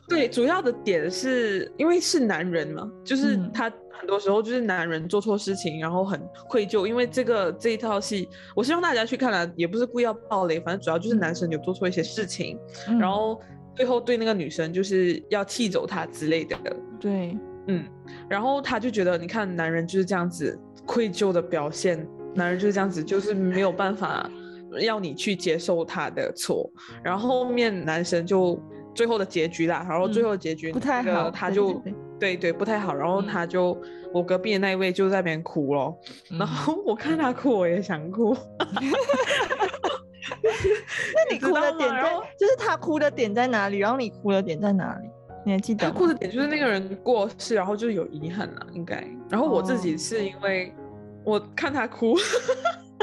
[0.07, 3.72] 对，主要的点是因为是男人嘛，就是他。
[4.01, 12.59] 很多时候就是男人做错事情，然后很愧疚，因为这个这一套戏，我希望大家去看了，也不是故意要暴雷，反正主要就是男生有做错一些事情，
[12.99, 13.39] 然后
[13.77, 16.57] 最后对那个女生就是要气走她之类的。
[16.99, 17.37] 对，
[17.67, 17.85] 嗯，
[18.29, 24.29] 然后他就觉得，你看男人就是这样子愧疚的表现，男人就是这样子，就是没有办法
[24.81, 26.71] 要你去接受他的错，
[27.03, 28.59] 然后后面男生就
[28.95, 31.75] 最后的结局啦，然后最后的结局不太好，他就。
[31.75, 31.95] 对对，
[32.53, 32.95] 不太好。
[32.95, 33.77] 然后他就，
[34.13, 35.95] 我隔壁的那一位就在那边哭了。
[36.39, 38.37] 然后我看他哭，我也想哭。
[41.13, 43.79] 那你哭的点在，就是他哭的点在哪里？
[43.79, 45.09] 然后你哭的点在哪里？
[45.45, 45.87] 你还记得？
[45.87, 49.05] 他哭的点就是那个人过世，然后就有遗憾了，应该。
[49.29, 50.73] 然后我自己是因为
[51.25, 52.15] 我看他哭，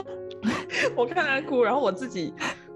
[0.95, 2.33] 我看他哭，然后我自己，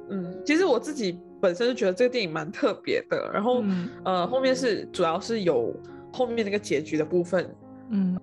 [0.09, 1.19] 嗯，其实我自己。
[1.41, 3.63] 本身就觉得这个电影蛮特别的，然后
[4.05, 5.75] 呃后面是主要是有
[6.11, 7.55] 后面那个结局的部分，
[7.89, 8.19] 嗯，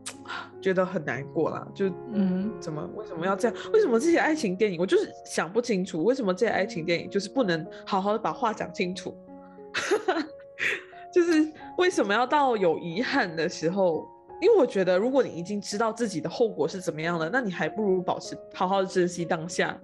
[0.61, 3.57] 觉得很难过啦，就嗯怎么为什么要这样？
[3.72, 9.16] 为什么这些爱情电影我就是想不清楚，为什么这些爱情电影就是不能好好的把话讲清楚？
[11.12, 14.07] 就是为什么要到有遗憾的时候？
[14.40, 19.77] 因为我觉得，如果你已经知道自己的后果是怎么样的，那你还不如保持好好的珍惜当下。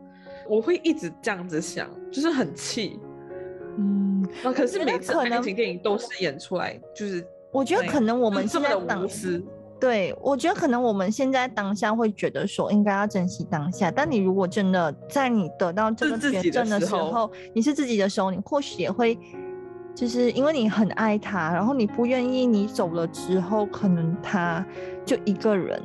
[0.48, 3.00] 我会一直这样子想，就是很气。
[3.76, 9.42] 嗯，那可是每次爱情电影都是演出来，就是我觉得可能我们这么的无私。
[9.80, 19.18] 对，我觉得可能我们现在当下会觉得说应该要珍惜当下，但你如果真的在你得到这个绝症的时候，你是自己的时候，你或许也会。
[19.96, 24.66] 就是因为你很爱他，然后你不愿意你走了之后，可能他
[25.06, 25.80] 就一个人。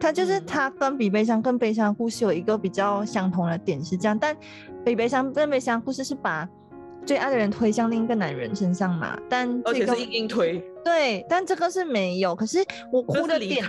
[0.00, 4.34] 他就是他跟比悲伤更悲伤的故事有一个比较相同的点是这样，但
[4.82, 6.48] 比悲伤更悲伤故事是把
[7.06, 9.18] 最爱的人推向另一个男人身上嘛？
[9.28, 10.62] 但而且是硬硬推。
[10.84, 12.34] 对，但这个是没有。
[12.34, 13.64] 可是我哭的点。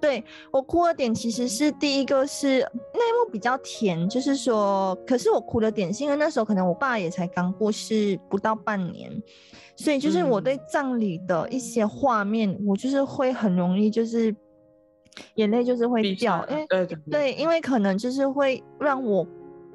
[0.00, 2.58] 对我哭的点其实是第一个是
[2.92, 9.12] 那一幕比较甜，就是说，可是我哭的点是因为那时候可能我爸也才刚过世不到半年，
[9.76, 14.34] 所以就是我对葬礼的一些画面，我就是会很容易就是
[15.36, 16.66] 眼泪就是会掉，因为
[17.08, 19.24] 对，因为可能就是会让我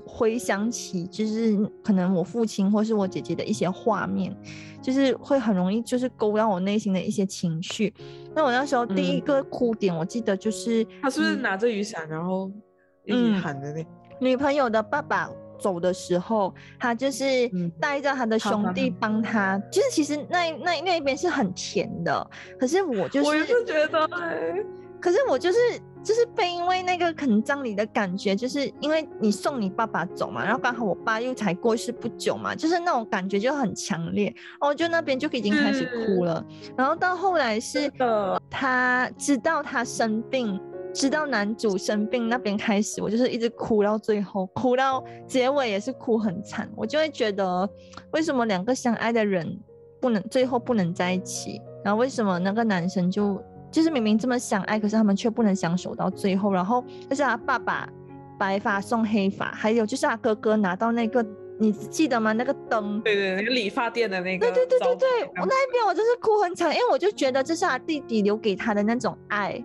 [0.08, 4.36] 回想起就是可能我父亲或是我姐姐的一些画面。
[4.80, 7.94] 就是会很容易，就是勾到我内心的一些情绪。
[8.34, 12.50] 那我那时候第一个哭点，我记得就是他是不是拿着雨伞，然后
[13.04, 13.86] 一直喊的那
[14.22, 19.62] 女朋友的爸爸走的时候，他就是带着他的兄弟帮他。
[19.70, 24.08] 就是其实那那那一边是很甜的，可是我就是我也是觉得，
[25.02, 25.58] 可是我就是。
[26.08, 36.42] 就是被因为那个可能葬礼的感觉，就是因为你送你爸爸走嘛，然后刚好我爸又才过世不久嘛，就是那种感觉就很强烈，哦，就那边就已经开始哭了。
[36.78, 37.92] 然后到后来是
[38.50, 40.58] 他知道他生病，
[40.94, 47.70] 知道男主生病那边开始，我就是一直哭到最后，哭到结尾也是哭很惨，我就会觉得
[48.12, 49.60] 为什么两个相爱的人
[50.00, 53.44] 不能最后不能在一起，然后为什么那个男生就。
[53.72, 56.52] 就是明明这么相爱，可是他们却不能相守到最后。
[56.52, 57.88] 然后就是他爸爸
[58.40, 61.26] 白发送黑发，还有就是他哥哥拿到那个，
[61.60, 62.32] 你记得吗？
[62.34, 64.46] 那个灯，对对，那个理发店的那个。
[64.46, 65.08] 对对对对对，
[65.40, 69.64] 我那一边我就是哭很惨，因为我就觉得这是他弟弟留给他的那种爱，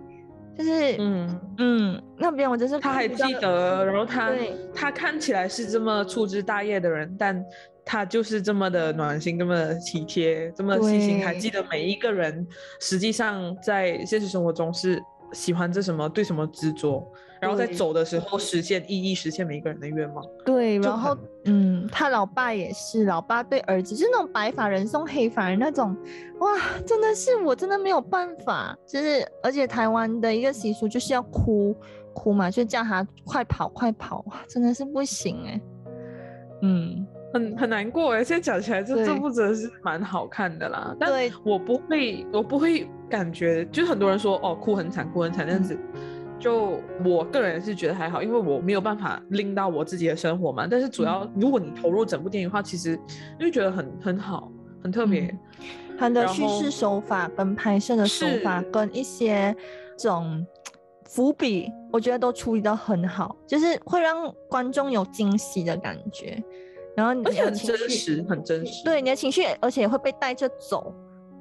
[0.57, 4.31] 就是嗯嗯，那边我就是他还记得，然后他
[4.73, 7.43] 他看起来是这么粗枝大叶的人，但。
[7.85, 12.47] 他就是这么的暖心，这么体贴，这么细心，还记得每一个人。
[12.79, 15.01] 实际上，在现实生活中是
[15.33, 17.05] 喜欢这什么，对什么执着，
[17.41, 20.25] 然后在走的时候实现意义，实现每一个人的愿望。
[20.45, 25.95] 对，然后嗯，他老爸也是，老爸对儿子是那种白发人送黑发人那种，
[26.39, 31.75] 哇，真的是我真的没有办法，就是而且台湾的一个习俗就是要哭
[32.13, 35.61] 哭嘛，就叫他快跑快跑，真的是不行哎，
[36.61, 37.05] 嗯。
[37.33, 40.95] 很很难过哎，现在讲起来这这部真的是蛮好看的啦。
[40.99, 41.11] 但
[41.43, 45.77] 我不会，我不会感觉，就是很多人说哦哭很惨，哭很惨这样子。
[46.39, 50.67] 就我个人是觉得还好，因为我没有办法拎到我自己的生活嘛。
[50.69, 52.99] 但是主要如果你投入整部电影的话，其实
[53.39, 54.51] 就觉得很很好，
[54.83, 55.33] 很特别。
[55.97, 59.55] 它的叙事手法跟拍摄的手法跟一些
[59.97, 60.45] 这种
[61.05, 66.43] 伏笔，我觉得都处理的很好，就是会让观众有惊喜的感觉。
[66.95, 68.83] 然后，而且很真实，很真实。
[68.83, 70.93] 对你的情绪，而且会被带着走。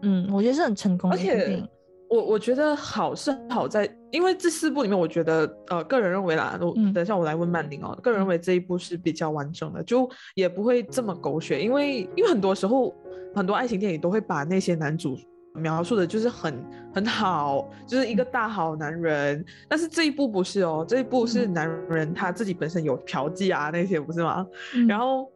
[0.02, 1.16] 嗯，我觉得是很成功的。
[1.16, 1.62] 而且，
[2.10, 12.94] 我我觉得好是好在，因为这四部里面，我觉得呃，个人认为啦，我等一下我来问曼玲哦，个人认为这一部是比较完整的，就也不会这么狗血，因为因为很多时候
[13.34, 15.16] 很多爱情电影都会把那些男主
[15.54, 16.62] 描述的就是很
[16.92, 24.46] 很好，就是一个大好男人，但是这一部不是哦，这一部是男人他自己本身有嫖妓啊那些不是吗？
[24.88, 25.32] 然后。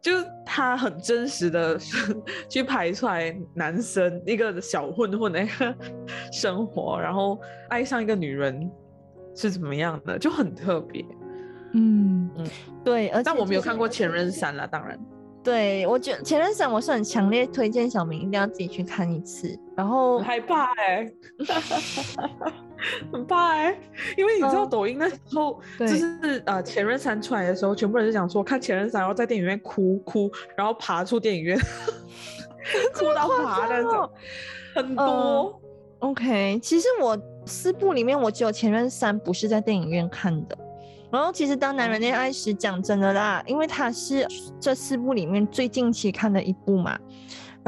[0.00, 1.78] 就是他很真实的
[2.48, 5.74] 去拍出来男生一个小混混的一个
[6.32, 8.70] 生活，然后爱上一个女人
[9.34, 11.04] 是怎么样的，就很特别。
[11.74, 12.46] 嗯嗯，
[12.84, 13.08] 对。
[13.08, 14.98] 而但我没有看过《前任三》了，当然。
[15.42, 19.58] 对，我觉得《前任三》我是很强烈推荐小明一定要自己去看一次。
[19.76, 21.10] 然后害怕哎。
[23.12, 23.78] 很怕哎，
[24.16, 31.58] 因为你知道抖音那时候就是呃前任三出来的时候，全部人就讲说看前任三，然后在电影院哭哭，然后爬出电影院，
[32.94, 34.10] 哭到爬那种，
[34.74, 35.60] 很多。
[36.00, 40.56] OK，其实我四部里面我只有前任三不是在电影院看的，
[41.10, 44.24] 然后其实当男人恋爱时，讲真的啦，因为它是
[44.60, 46.96] 这四部里面最近期看的一部嘛。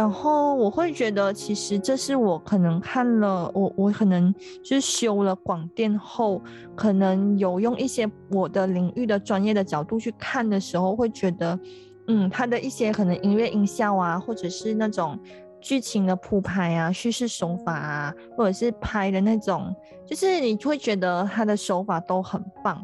[0.00, 4.34] 然后我会觉得，其实这是我可能看了，我我可能
[4.64, 6.40] 就是修了广电后，
[6.74, 11.60] 可能有用一些我的领域的专业的角度去看的时候，会觉得，
[12.08, 15.18] 嗯，它的一些可能音乐音效啊，或者是那种
[15.60, 19.70] 剧情的铺排啊、叙事手法啊，或者是拍的那种，
[20.06, 22.82] 就是你会觉得他的手法都很棒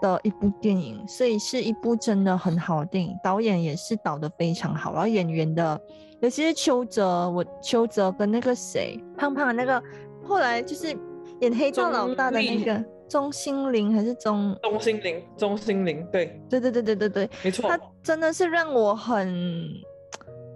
[0.00, 5.80] 的一部电影，所以是一部真的很好的电影，导演也是导的非常好，然后演员的。
[6.20, 9.82] 尤其是邱泽，我邱泽跟那个谁，胖胖的那个，
[10.22, 10.94] 后来就是
[11.40, 19.66] 演黑道老大的那个钟心凌还是钟钟心凌，钟心凌，对，对对对对对对，没错，他真的是让我很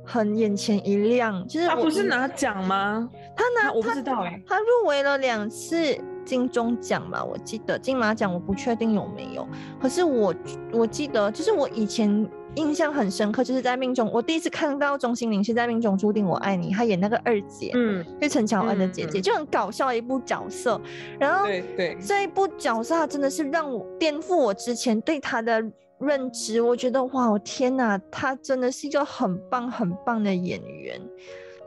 [0.05, 3.09] 很眼前一亮，就是他不是拿奖吗？
[3.35, 9.47] 他拿我不知道哎，他入围了两次金钟奖吧，我记得金马奖我不确定有没有，
[9.81, 10.35] 可是我
[10.73, 12.29] 我记得就是我以前。
[12.57, 20.81] 印象很深刻，就是在命中，我第一次看到钟欣凌是在《命中注定我爱你》，她演那个二姐，嗯，是陈乔恩的姐姐，就很搞笑的一部角色。
[21.19, 25.61] 然后，对对，这一部角色真的是让我颠覆我之前对她的
[25.99, 26.61] 认知。
[26.61, 31.01] 我觉得，哇，我天哪，她真的是一个很棒很棒的演员，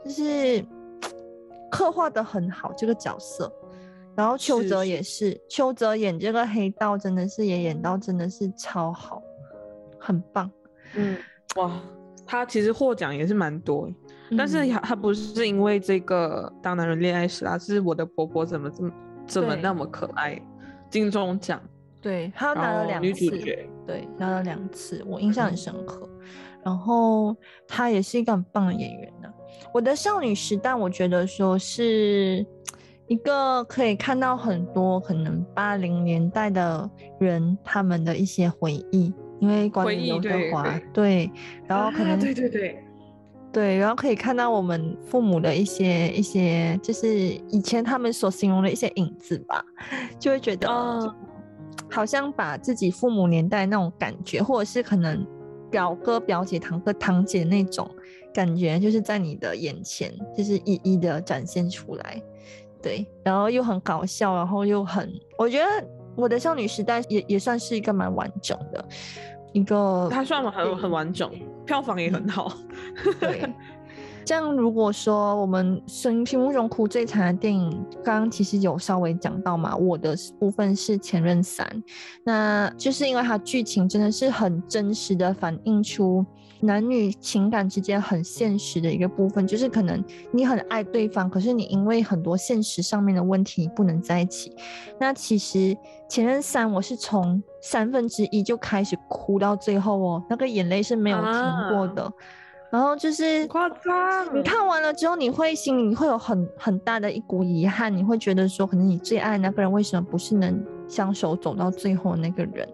[0.06, 0.64] 就是
[1.70, 3.52] 刻画的很好这个角色。
[4.18, 9.22] 然后邱泽也是，邱泽演这个黑道真的是也演到真的是超好，
[9.96, 10.50] 很棒。
[10.96, 11.16] 嗯，
[11.54, 11.80] 哇，
[12.26, 13.88] 他其实获奖也是蛮多，
[14.36, 18.92] 但是他他不是因为这个当男人恋爱时啊，是我的婆婆怎么这么
[19.24, 20.36] 怎么那么可爱，
[20.90, 21.62] 金钟奖，
[22.02, 23.30] 对他拿了两次，
[23.86, 26.10] 对拿了两次，我印象很深刻。
[26.64, 27.36] 然后
[27.68, 29.32] 他也是一个很棒的演员呢。
[29.72, 32.44] 我的少女时代，我觉得说是
[33.08, 36.88] 一个可以看到很多可能八零年代的
[37.18, 39.12] 人他们的一些回忆。
[39.40, 41.30] 因为关于刘德华，对，
[41.64, 42.76] 然后可能对对对
[43.52, 47.08] 对，然后可以看到我们父母的一些一些，就是
[47.48, 49.64] 以前他们所形容的一些影子吧，
[50.18, 50.68] 就会觉得
[51.88, 55.24] 好像把自己父母年代那种感觉，或者是可能
[55.70, 57.88] 表哥、表姐、堂哥、堂姐那种
[58.34, 62.20] 感觉，就是在你的眼前，就是一一的展现出来，
[62.82, 65.64] 对，然后又很搞笑，然后又很，我觉得
[66.16, 68.84] 我的少女时代也也算是一个蛮完整的。
[69.52, 71.30] 一个，它算很很完整，
[71.64, 72.52] 票房也很好。
[73.18, 73.42] 对，
[74.24, 77.70] 这样如果说我们声音屏幕中哭最惨的电影，
[78.04, 81.66] 刚刚其实有稍微讲到嘛，我的部分是《前任三》，
[82.24, 86.24] 那就是因为它剧情真的是很真实的反映出。
[86.60, 94.52] 男女情感之间很现实的一个部分，就是可能你很爱对方，可是你因为很多现实上面的问题不能在一起。
[94.98, 95.76] 那其实
[96.08, 101.32] 前任三，我是从三分之一就开始哭到最后哦，那个眼泪是没有停
[101.70, 102.12] 过的。
[102.70, 112.68] 然后就是夸张，你看完了之后，你会心里会有很很大的一股遗憾，你会觉得说，可能你最爱那个人为什么不是能相守走到最后那个人？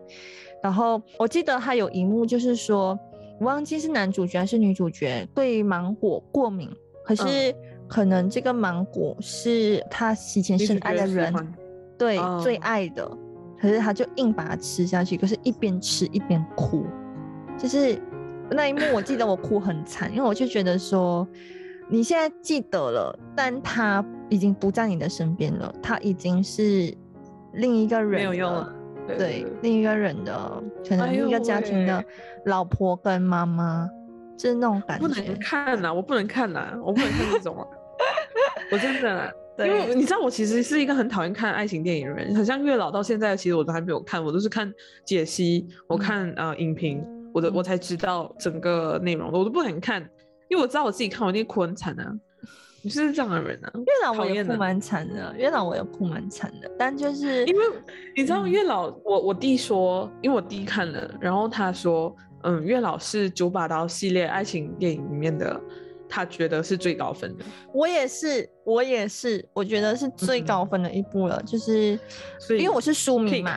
[0.63, 2.99] 然后我记得他有一幕就是说。
[3.41, 6.71] 我忘记是男主角还是女主角对芒果过敏，
[7.05, 7.55] 可是
[7.89, 11.55] 可能这个芒果是他以前深爱的人
[11.99, 13.11] 对最爱的，
[13.61, 16.85] 可是他就硬把它吃下去，可是一边吃一边哭，
[17.59, 18.01] 就是
[18.51, 21.27] 那一幕我记得我哭很惨，因为我就觉得说
[21.89, 26.95] 你现在记得了，但他已经不在你的身边了，他已经是
[27.53, 28.75] 另一个人，没有用了。
[29.07, 32.05] 对另一个人的，可能另一个家庭的
[32.47, 33.89] 老婆跟妈妈，
[34.37, 35.07] 就是那种感觉。
[35.07, 37.67] 不能看呐，我不能看呐，我不能看这种啊。
[38.73, 39.35] 我真的，
[39.67, 44.73] 因为你知道，我其实是一个很讨厌看爱情电影的人，很像月老到现在，其实我都还没有看，我都是看
[45.05, 50.03] 解析，我看呃影评，我的我才知道整个内容的，我都不能看，
[50.49, 52.13] 因为我知道我自己看，我一定哭很惨啊。
[52.85, 53.73] 你是这样的人啊？
[53.75, 57.65] 月老我也哭蛮惨的，月老我也哭蛮惨的，但就是因为
[58.15, 65.59] 你知道月老，我我弟说，因为我弟看了，然后他说，嗯，月老是九把刀系列爱情电影里面的，
[66.07, 67.45] 他觉得是最高分的。
[67.73, 71.99] 我也是，我也是，我觉得是最高分的一部了，就是
[72.51, 73.57] 因为我是书迷嘛，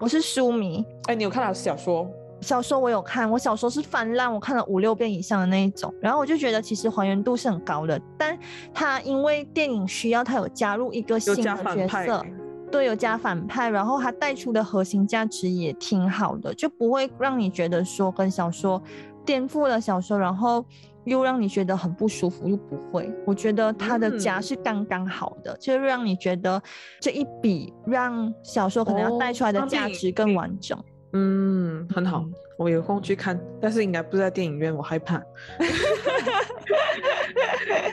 [0.00, 0.84] 我是书迷。
[1.08, 2.08] 哎，你有看到小说？
[2.40, 8.38] 小说我有看，我小说是翻烂，我看了五六遍以上的那一种，然后我就觉得其实还原度是很高的，但
[8.72, 12.24] 他因为电影需要，他有加入一个新的角色，
[12.70, 18.80] 对，有加反派，然后他带出的核心价值也挺好的，就不会让你觉得说跟小说
[19.24, 20.64] 颠覆了小说，然后
[21.04, 23.10] 又让你觉得很不舒服，又不会。
[23.26, 26.62] 我觉得它的夹嗯是刚刚好的，就是让你觉得
[27.00, 30.78] 这一笔让小说可能要带出来的价值更完整。
[31.12, 35.16] 嗯，很好嗯，我有空去看，但是应该不是在电影院，我害怕。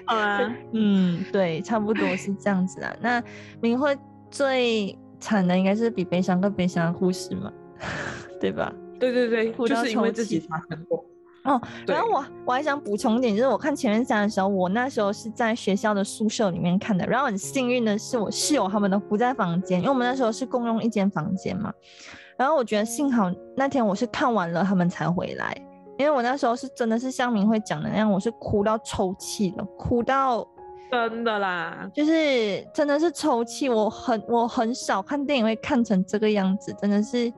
[0.05, 2.95] 好啊， 嗯，对，差不多是这样子啊。
[3.01, 3.23] 那
[3.61, 3.97] 明慧
[4.29, 7.51] 最惨的应该是比悲伤更悲伤的故事嘛，
[8.39, 8.73] 对吧？
[8.99, 11.03] 对对对，就是因为自己泣发生过。
[11.43, 17.05] 哦，然后我我还想补充一点，就是我看《前面三》的时候，我那时候是在学校的宿舍里面看的。
[17.05, 21.71] 然后很幸运的是，我室友他们都不在房间，因为我们那时候是共用一间房间嘛。
[22.37, 25.55] 然后我觉得幸好那天我是看完了他们才回来，
[25.97, 30.45] 因为我那时候是真的是像明慧讲的那样，我是哭到抽泣了，哭到
[30.91, 33.67] 真的啦，就是真的是抽泣。
[33.69, 37.31] 我很我很少看电影会看成这个样子，真的是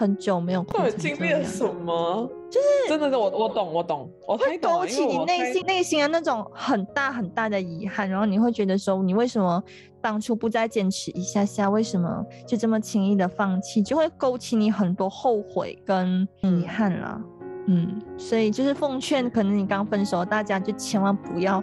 [0.00, 1.44] 很久没有哭到底成经历了。
[1.44, 2.26] 什么？
[2.50, 9.62] 就是真的是我我懂我懂，我太会，勾起你内心内心的那种很大很大的遗憾，然后你会觉得说，你为什么
[10.00, 11.68] 当初不再坚持一下下？
[11.68, 13.82] 为什么就这么轻易的放弃？
[13.82, 17.20] 就会勾起你很多后悔跟遗憾啦。
[17.66, 21.62] 嗯，所以就是奉劝，可能你刚分手，大家就千万不要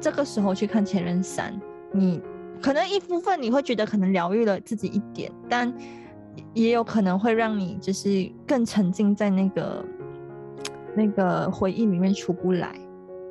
[0.00, 1.52] 这个时候去看《前任三》。
[1.92, 2.20] 你
[2.60, 5.72] 可能一部分你会觉得可能疗愈了自己一点，但
[6.54, 9.84] 也有可能会让你就是更沉浸在那个
[10.96, 12.78] 那个回忆里面出不来。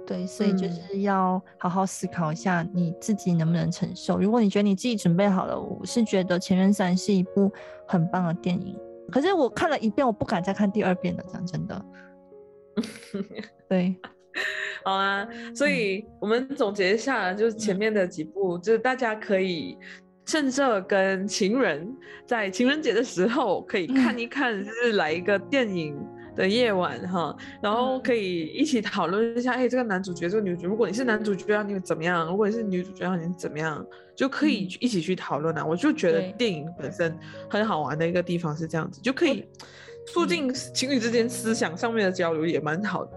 [0.08, 4.20] 对，所以就嗯是要好好思考一下你自己能不能承受。
[4.20, 7.51] 如果你觉得你自己准备好了，我是觉得《前任三》是一部
[7.88, 8.78] 很棒的电影。
[9.12, 11.24] 可是我看了一遍，我不敢再看第二遍了。
[11.28, 11.86] 讲真的，
[13.68, 13.95] 对，
[14.86, 19.76] 好啊，所以我们总结一下，就是前嗯面的几部，就是大家可以
[20.26, 21.88] 趁着跟情人
[22.26, 25.95] 在情人节的时候可以看一看，就是来一个电影
[26.36, 32.28] 的夜晚哈，然后可以一起讨论一下，哎，这个男主角，这个女主角，如果你是男主角，你会怎么样？
[32.28, 33.86] 如果你是女主角，你怎么样？
[34.15, 35.65] 就可以一起去讨论啊。
[35.65, 37.17] 我就觉得电影本身
[37.49, 39.45] 很好玩的一个地方是这样子，就可以
[40.07, 43.11] 促进情侣之间思想上面的交流，也蛮好的，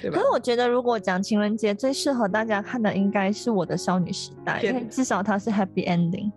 [0.00, 0.30] 对吧可是？
[0.32, 6.30] 我觉得，如果讲情人节最适合大家看的，应该是我的少女时代，因为至少它是 happy ending。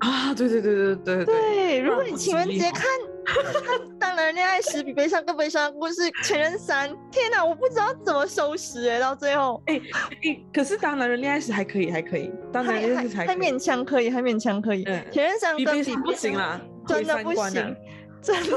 [0.00, 2.82] 啊，对对对对对对，如果你情人节看
[3.26, 9.80] 看《当男人恋爱时》比悲伤更悲伤的故事《前任三》，天哪，我不知道怎么收拾哎、到最后哎、
[10.22, 14.84] 哎，可是当男人恋爱时还可以，还可以，当男人恋爱时还可以勉强可以，还勉强可以。
[14.84, 17.74] 嗯前任三跟比不行啦，真的不行，
[18.20, 18.52] 真的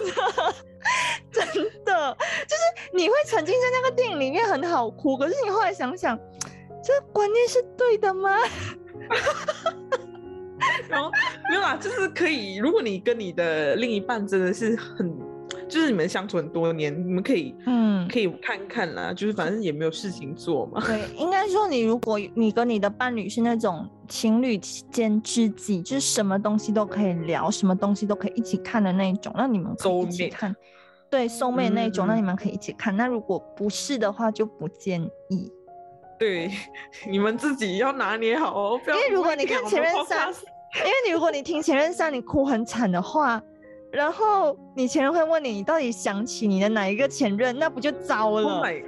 [1.31, 1.45] 真
[1.85, 2.17] 的，
[2.47, 2.63] 就是
[2.93, 6.17] 你会沉浸在那个电影里面很好哭，可是你后来想想，
[6.83, 8.37] 这观念是对的吗？
[10.89, 11.09] 然后
[11.49, 15.17] 没有啦，就是可以，如果你跟你的另一半真的是很，
[15.67, 20.83] 就是你们相处很多年，你们可以，嗯可以看看啦，就是反正也没有事情做嘛。
[20.85, 30.55] 对，应该说你如果你跟你的伴侣是那种情侣间知己，就是什么东西都可以聊，什么东西都可以一起看的那一种，那你们可以一起看。
[31.09, 32.95] 对，soul mate 那一种，那你嗯们可以一起看。
[32.95, 35.51] 那如果不是的话，就不建议。
[36.19, 36.51] 对，
[37.09, 43.41] 你们自己要拿捏好哦，因为如果你看前任三因为你如果你听前任三，你哭很惨的话，
[43.91, 48.83] 然后你前任会问你，你到底想起你的哪一个前任，那不就糟了，Oh 了，my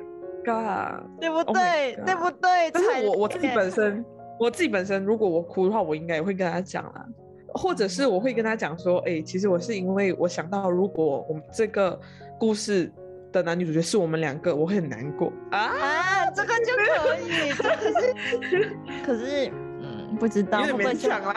[0.45, 1.19] god！
[1.19, 1.95] 对不 Oh 对？
[2.05, 2.69] 对不对？
[2.71, 4.05] 但是我我自己本身，
[4.39, 7.05] 我自己本身，如果我哭的话，我应该也会跟他讲啦，
[7.53, 11.99] 或者是我会跟他讲说，哎、其实我是因为我想到，如果我们这个
[12.39, 12.91] 故事
[13.31, 15.59] 的男女主角是我们两个，我会很难过啊。
[15.59, 21.35] 啊，这个就可以，这可是 可是嗯，不知道有点勉强啦，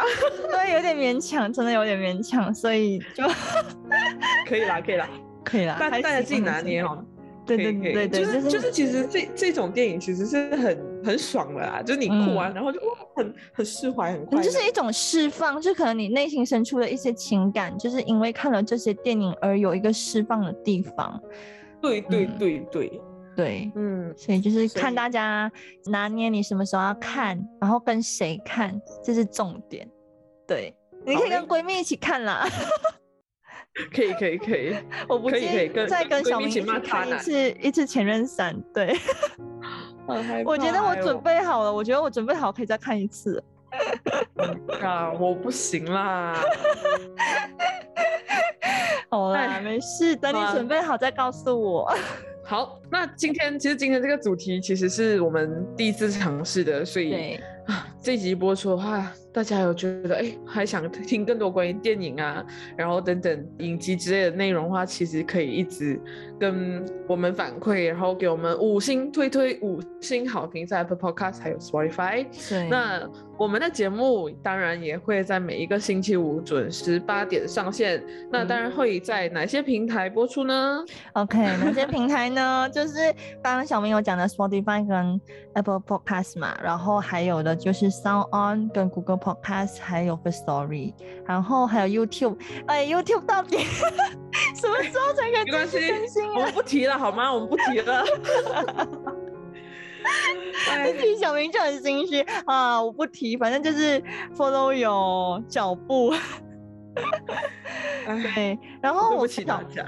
[0.50, 3.24] 对，有点勉强，真的有点勉强，所以就
[4.46, 5.08] 可以啦，可以啦，
[5.44, 6.40] 可以啦，大大家自己。
[6.40, 7.04] 拿捏哦。
[7.46, 21.20] 对对对对，就是就是，其实这这种电影其实是很很爽的啦，就是你哭完，然后就哦很很释怀，很快就是一种释放，就可能你内心深处的一些情感，就是因为看了这些电影而有一个释放的地方。
[21.80, 23.00] 对对嗯对对，
[23.36, 25.52] 对，嗯，所以就是看大家
[25.86, 29.86] 拿捏你什么时候要看，然后跟谁看，这是重点。
[30.46, 30.74] 对，
[31.04, 32.48] 你可以跟闺蜜一起看啦。
[33.94, 34.74] 可以可以可以，
[35.08, 38.54] 我不可以可以介意跟跟再跟小明一起看一次一次前任三。
[38.72, 38.94] 对，
[40.44, 43.42] 我觉得我准备好了，我觉得我准备好可以再看一次。
[44.80, 46.40] 啊，我不行啦。
[49.10, 51.92] 好啦，哎没事，等你准备好再告诉我。
[52.44, 57.34] 好，那今天其实今天这个主题其实是我们第一次尝试的，所以，
[57.66, 66.00] 啊，这集播出的话，大家有觉得哎，还想听更多关于电影啊，然后等等影集之类的内容的话，其实可以一直
[66.38, 72.24] 跟我们反馈，然后给我们五星推推五星好评，在 Apple Podcast 还有 Spotify。
[72.48, 78.00] 对，那我们的节目当然也会在每一个星期五准时八点上线。
[78.30, 82.70] 那当然会在哪些平台播出呢？OK，哪些平台呢？
[82.72, 83.12] 就是
[83.42, 85.20] 刚刚小明有讲的 Spotify 跟
[85.54, 90.92] Apple Podcast 嘛，然后还有的就是 Sound On 跟 Google Podcast，还有个 Story，
[91.24, 92.36] 然后还有 YouTube。
[92.66, 93.58] 哎，YouTube 到底
[94.54, 95.80] 什么时候才可以更新？
[96.34, 97.32] 我们不提了好吗？
[97.32, 98.04] 我们不提了。
[100.86, 102.80] 一提小明就很心虚啊！
[102.82, 104.02] 我不提，反正就是
[104.36, 106.12] follow 有脚步。
[108.34, 109.84] 对，然后对不起大家。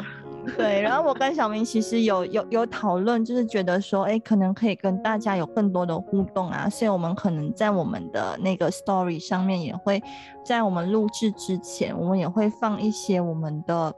[0.57, 10.03] 对，然后我跟小明其实有有有讨论，就是觉得说，哎，可能可以跟大家有更多的互动啊，所以我们可能在我们的那个 story 上面也会
[10.45, 13.95] 在我们录制之前，我们也会放一些我们的。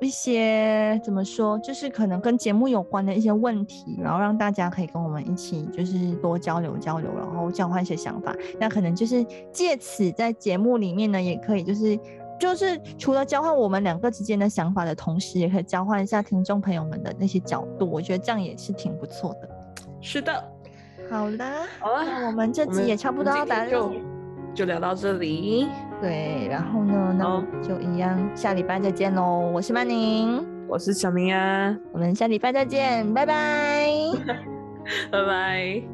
[0.00, 8.34] 一些怎么说，就是可能跟节目有关的一些问题，然后让大家可以跟我们一起，就是多交流交流，然后交换一些想法。
[8.58, 11.96] 那可能就是借此在节目里面呢，也可以就是
[12.42, 17.88] 就是除了交换我们两个之间的想法的同时，也可以交换一下听众朋友们的那些角度。
[17.88, 19.48] 我觉得这样也是挺不错的。
[20.00, 20.44] 是的，
[21.08, 23.92] 好啦，好了，那我们这集也差不多要打就
[24.52, 25.68] 就聊到这里。
[26.00, 29.48] 对，然后呢，那就一样，下礼拜再见喽！
[29.54, 33.86] 我是曼宁，我是小明啊，我们下礼拜再见，拜拜，
[35.12, 35.91] 拜拜。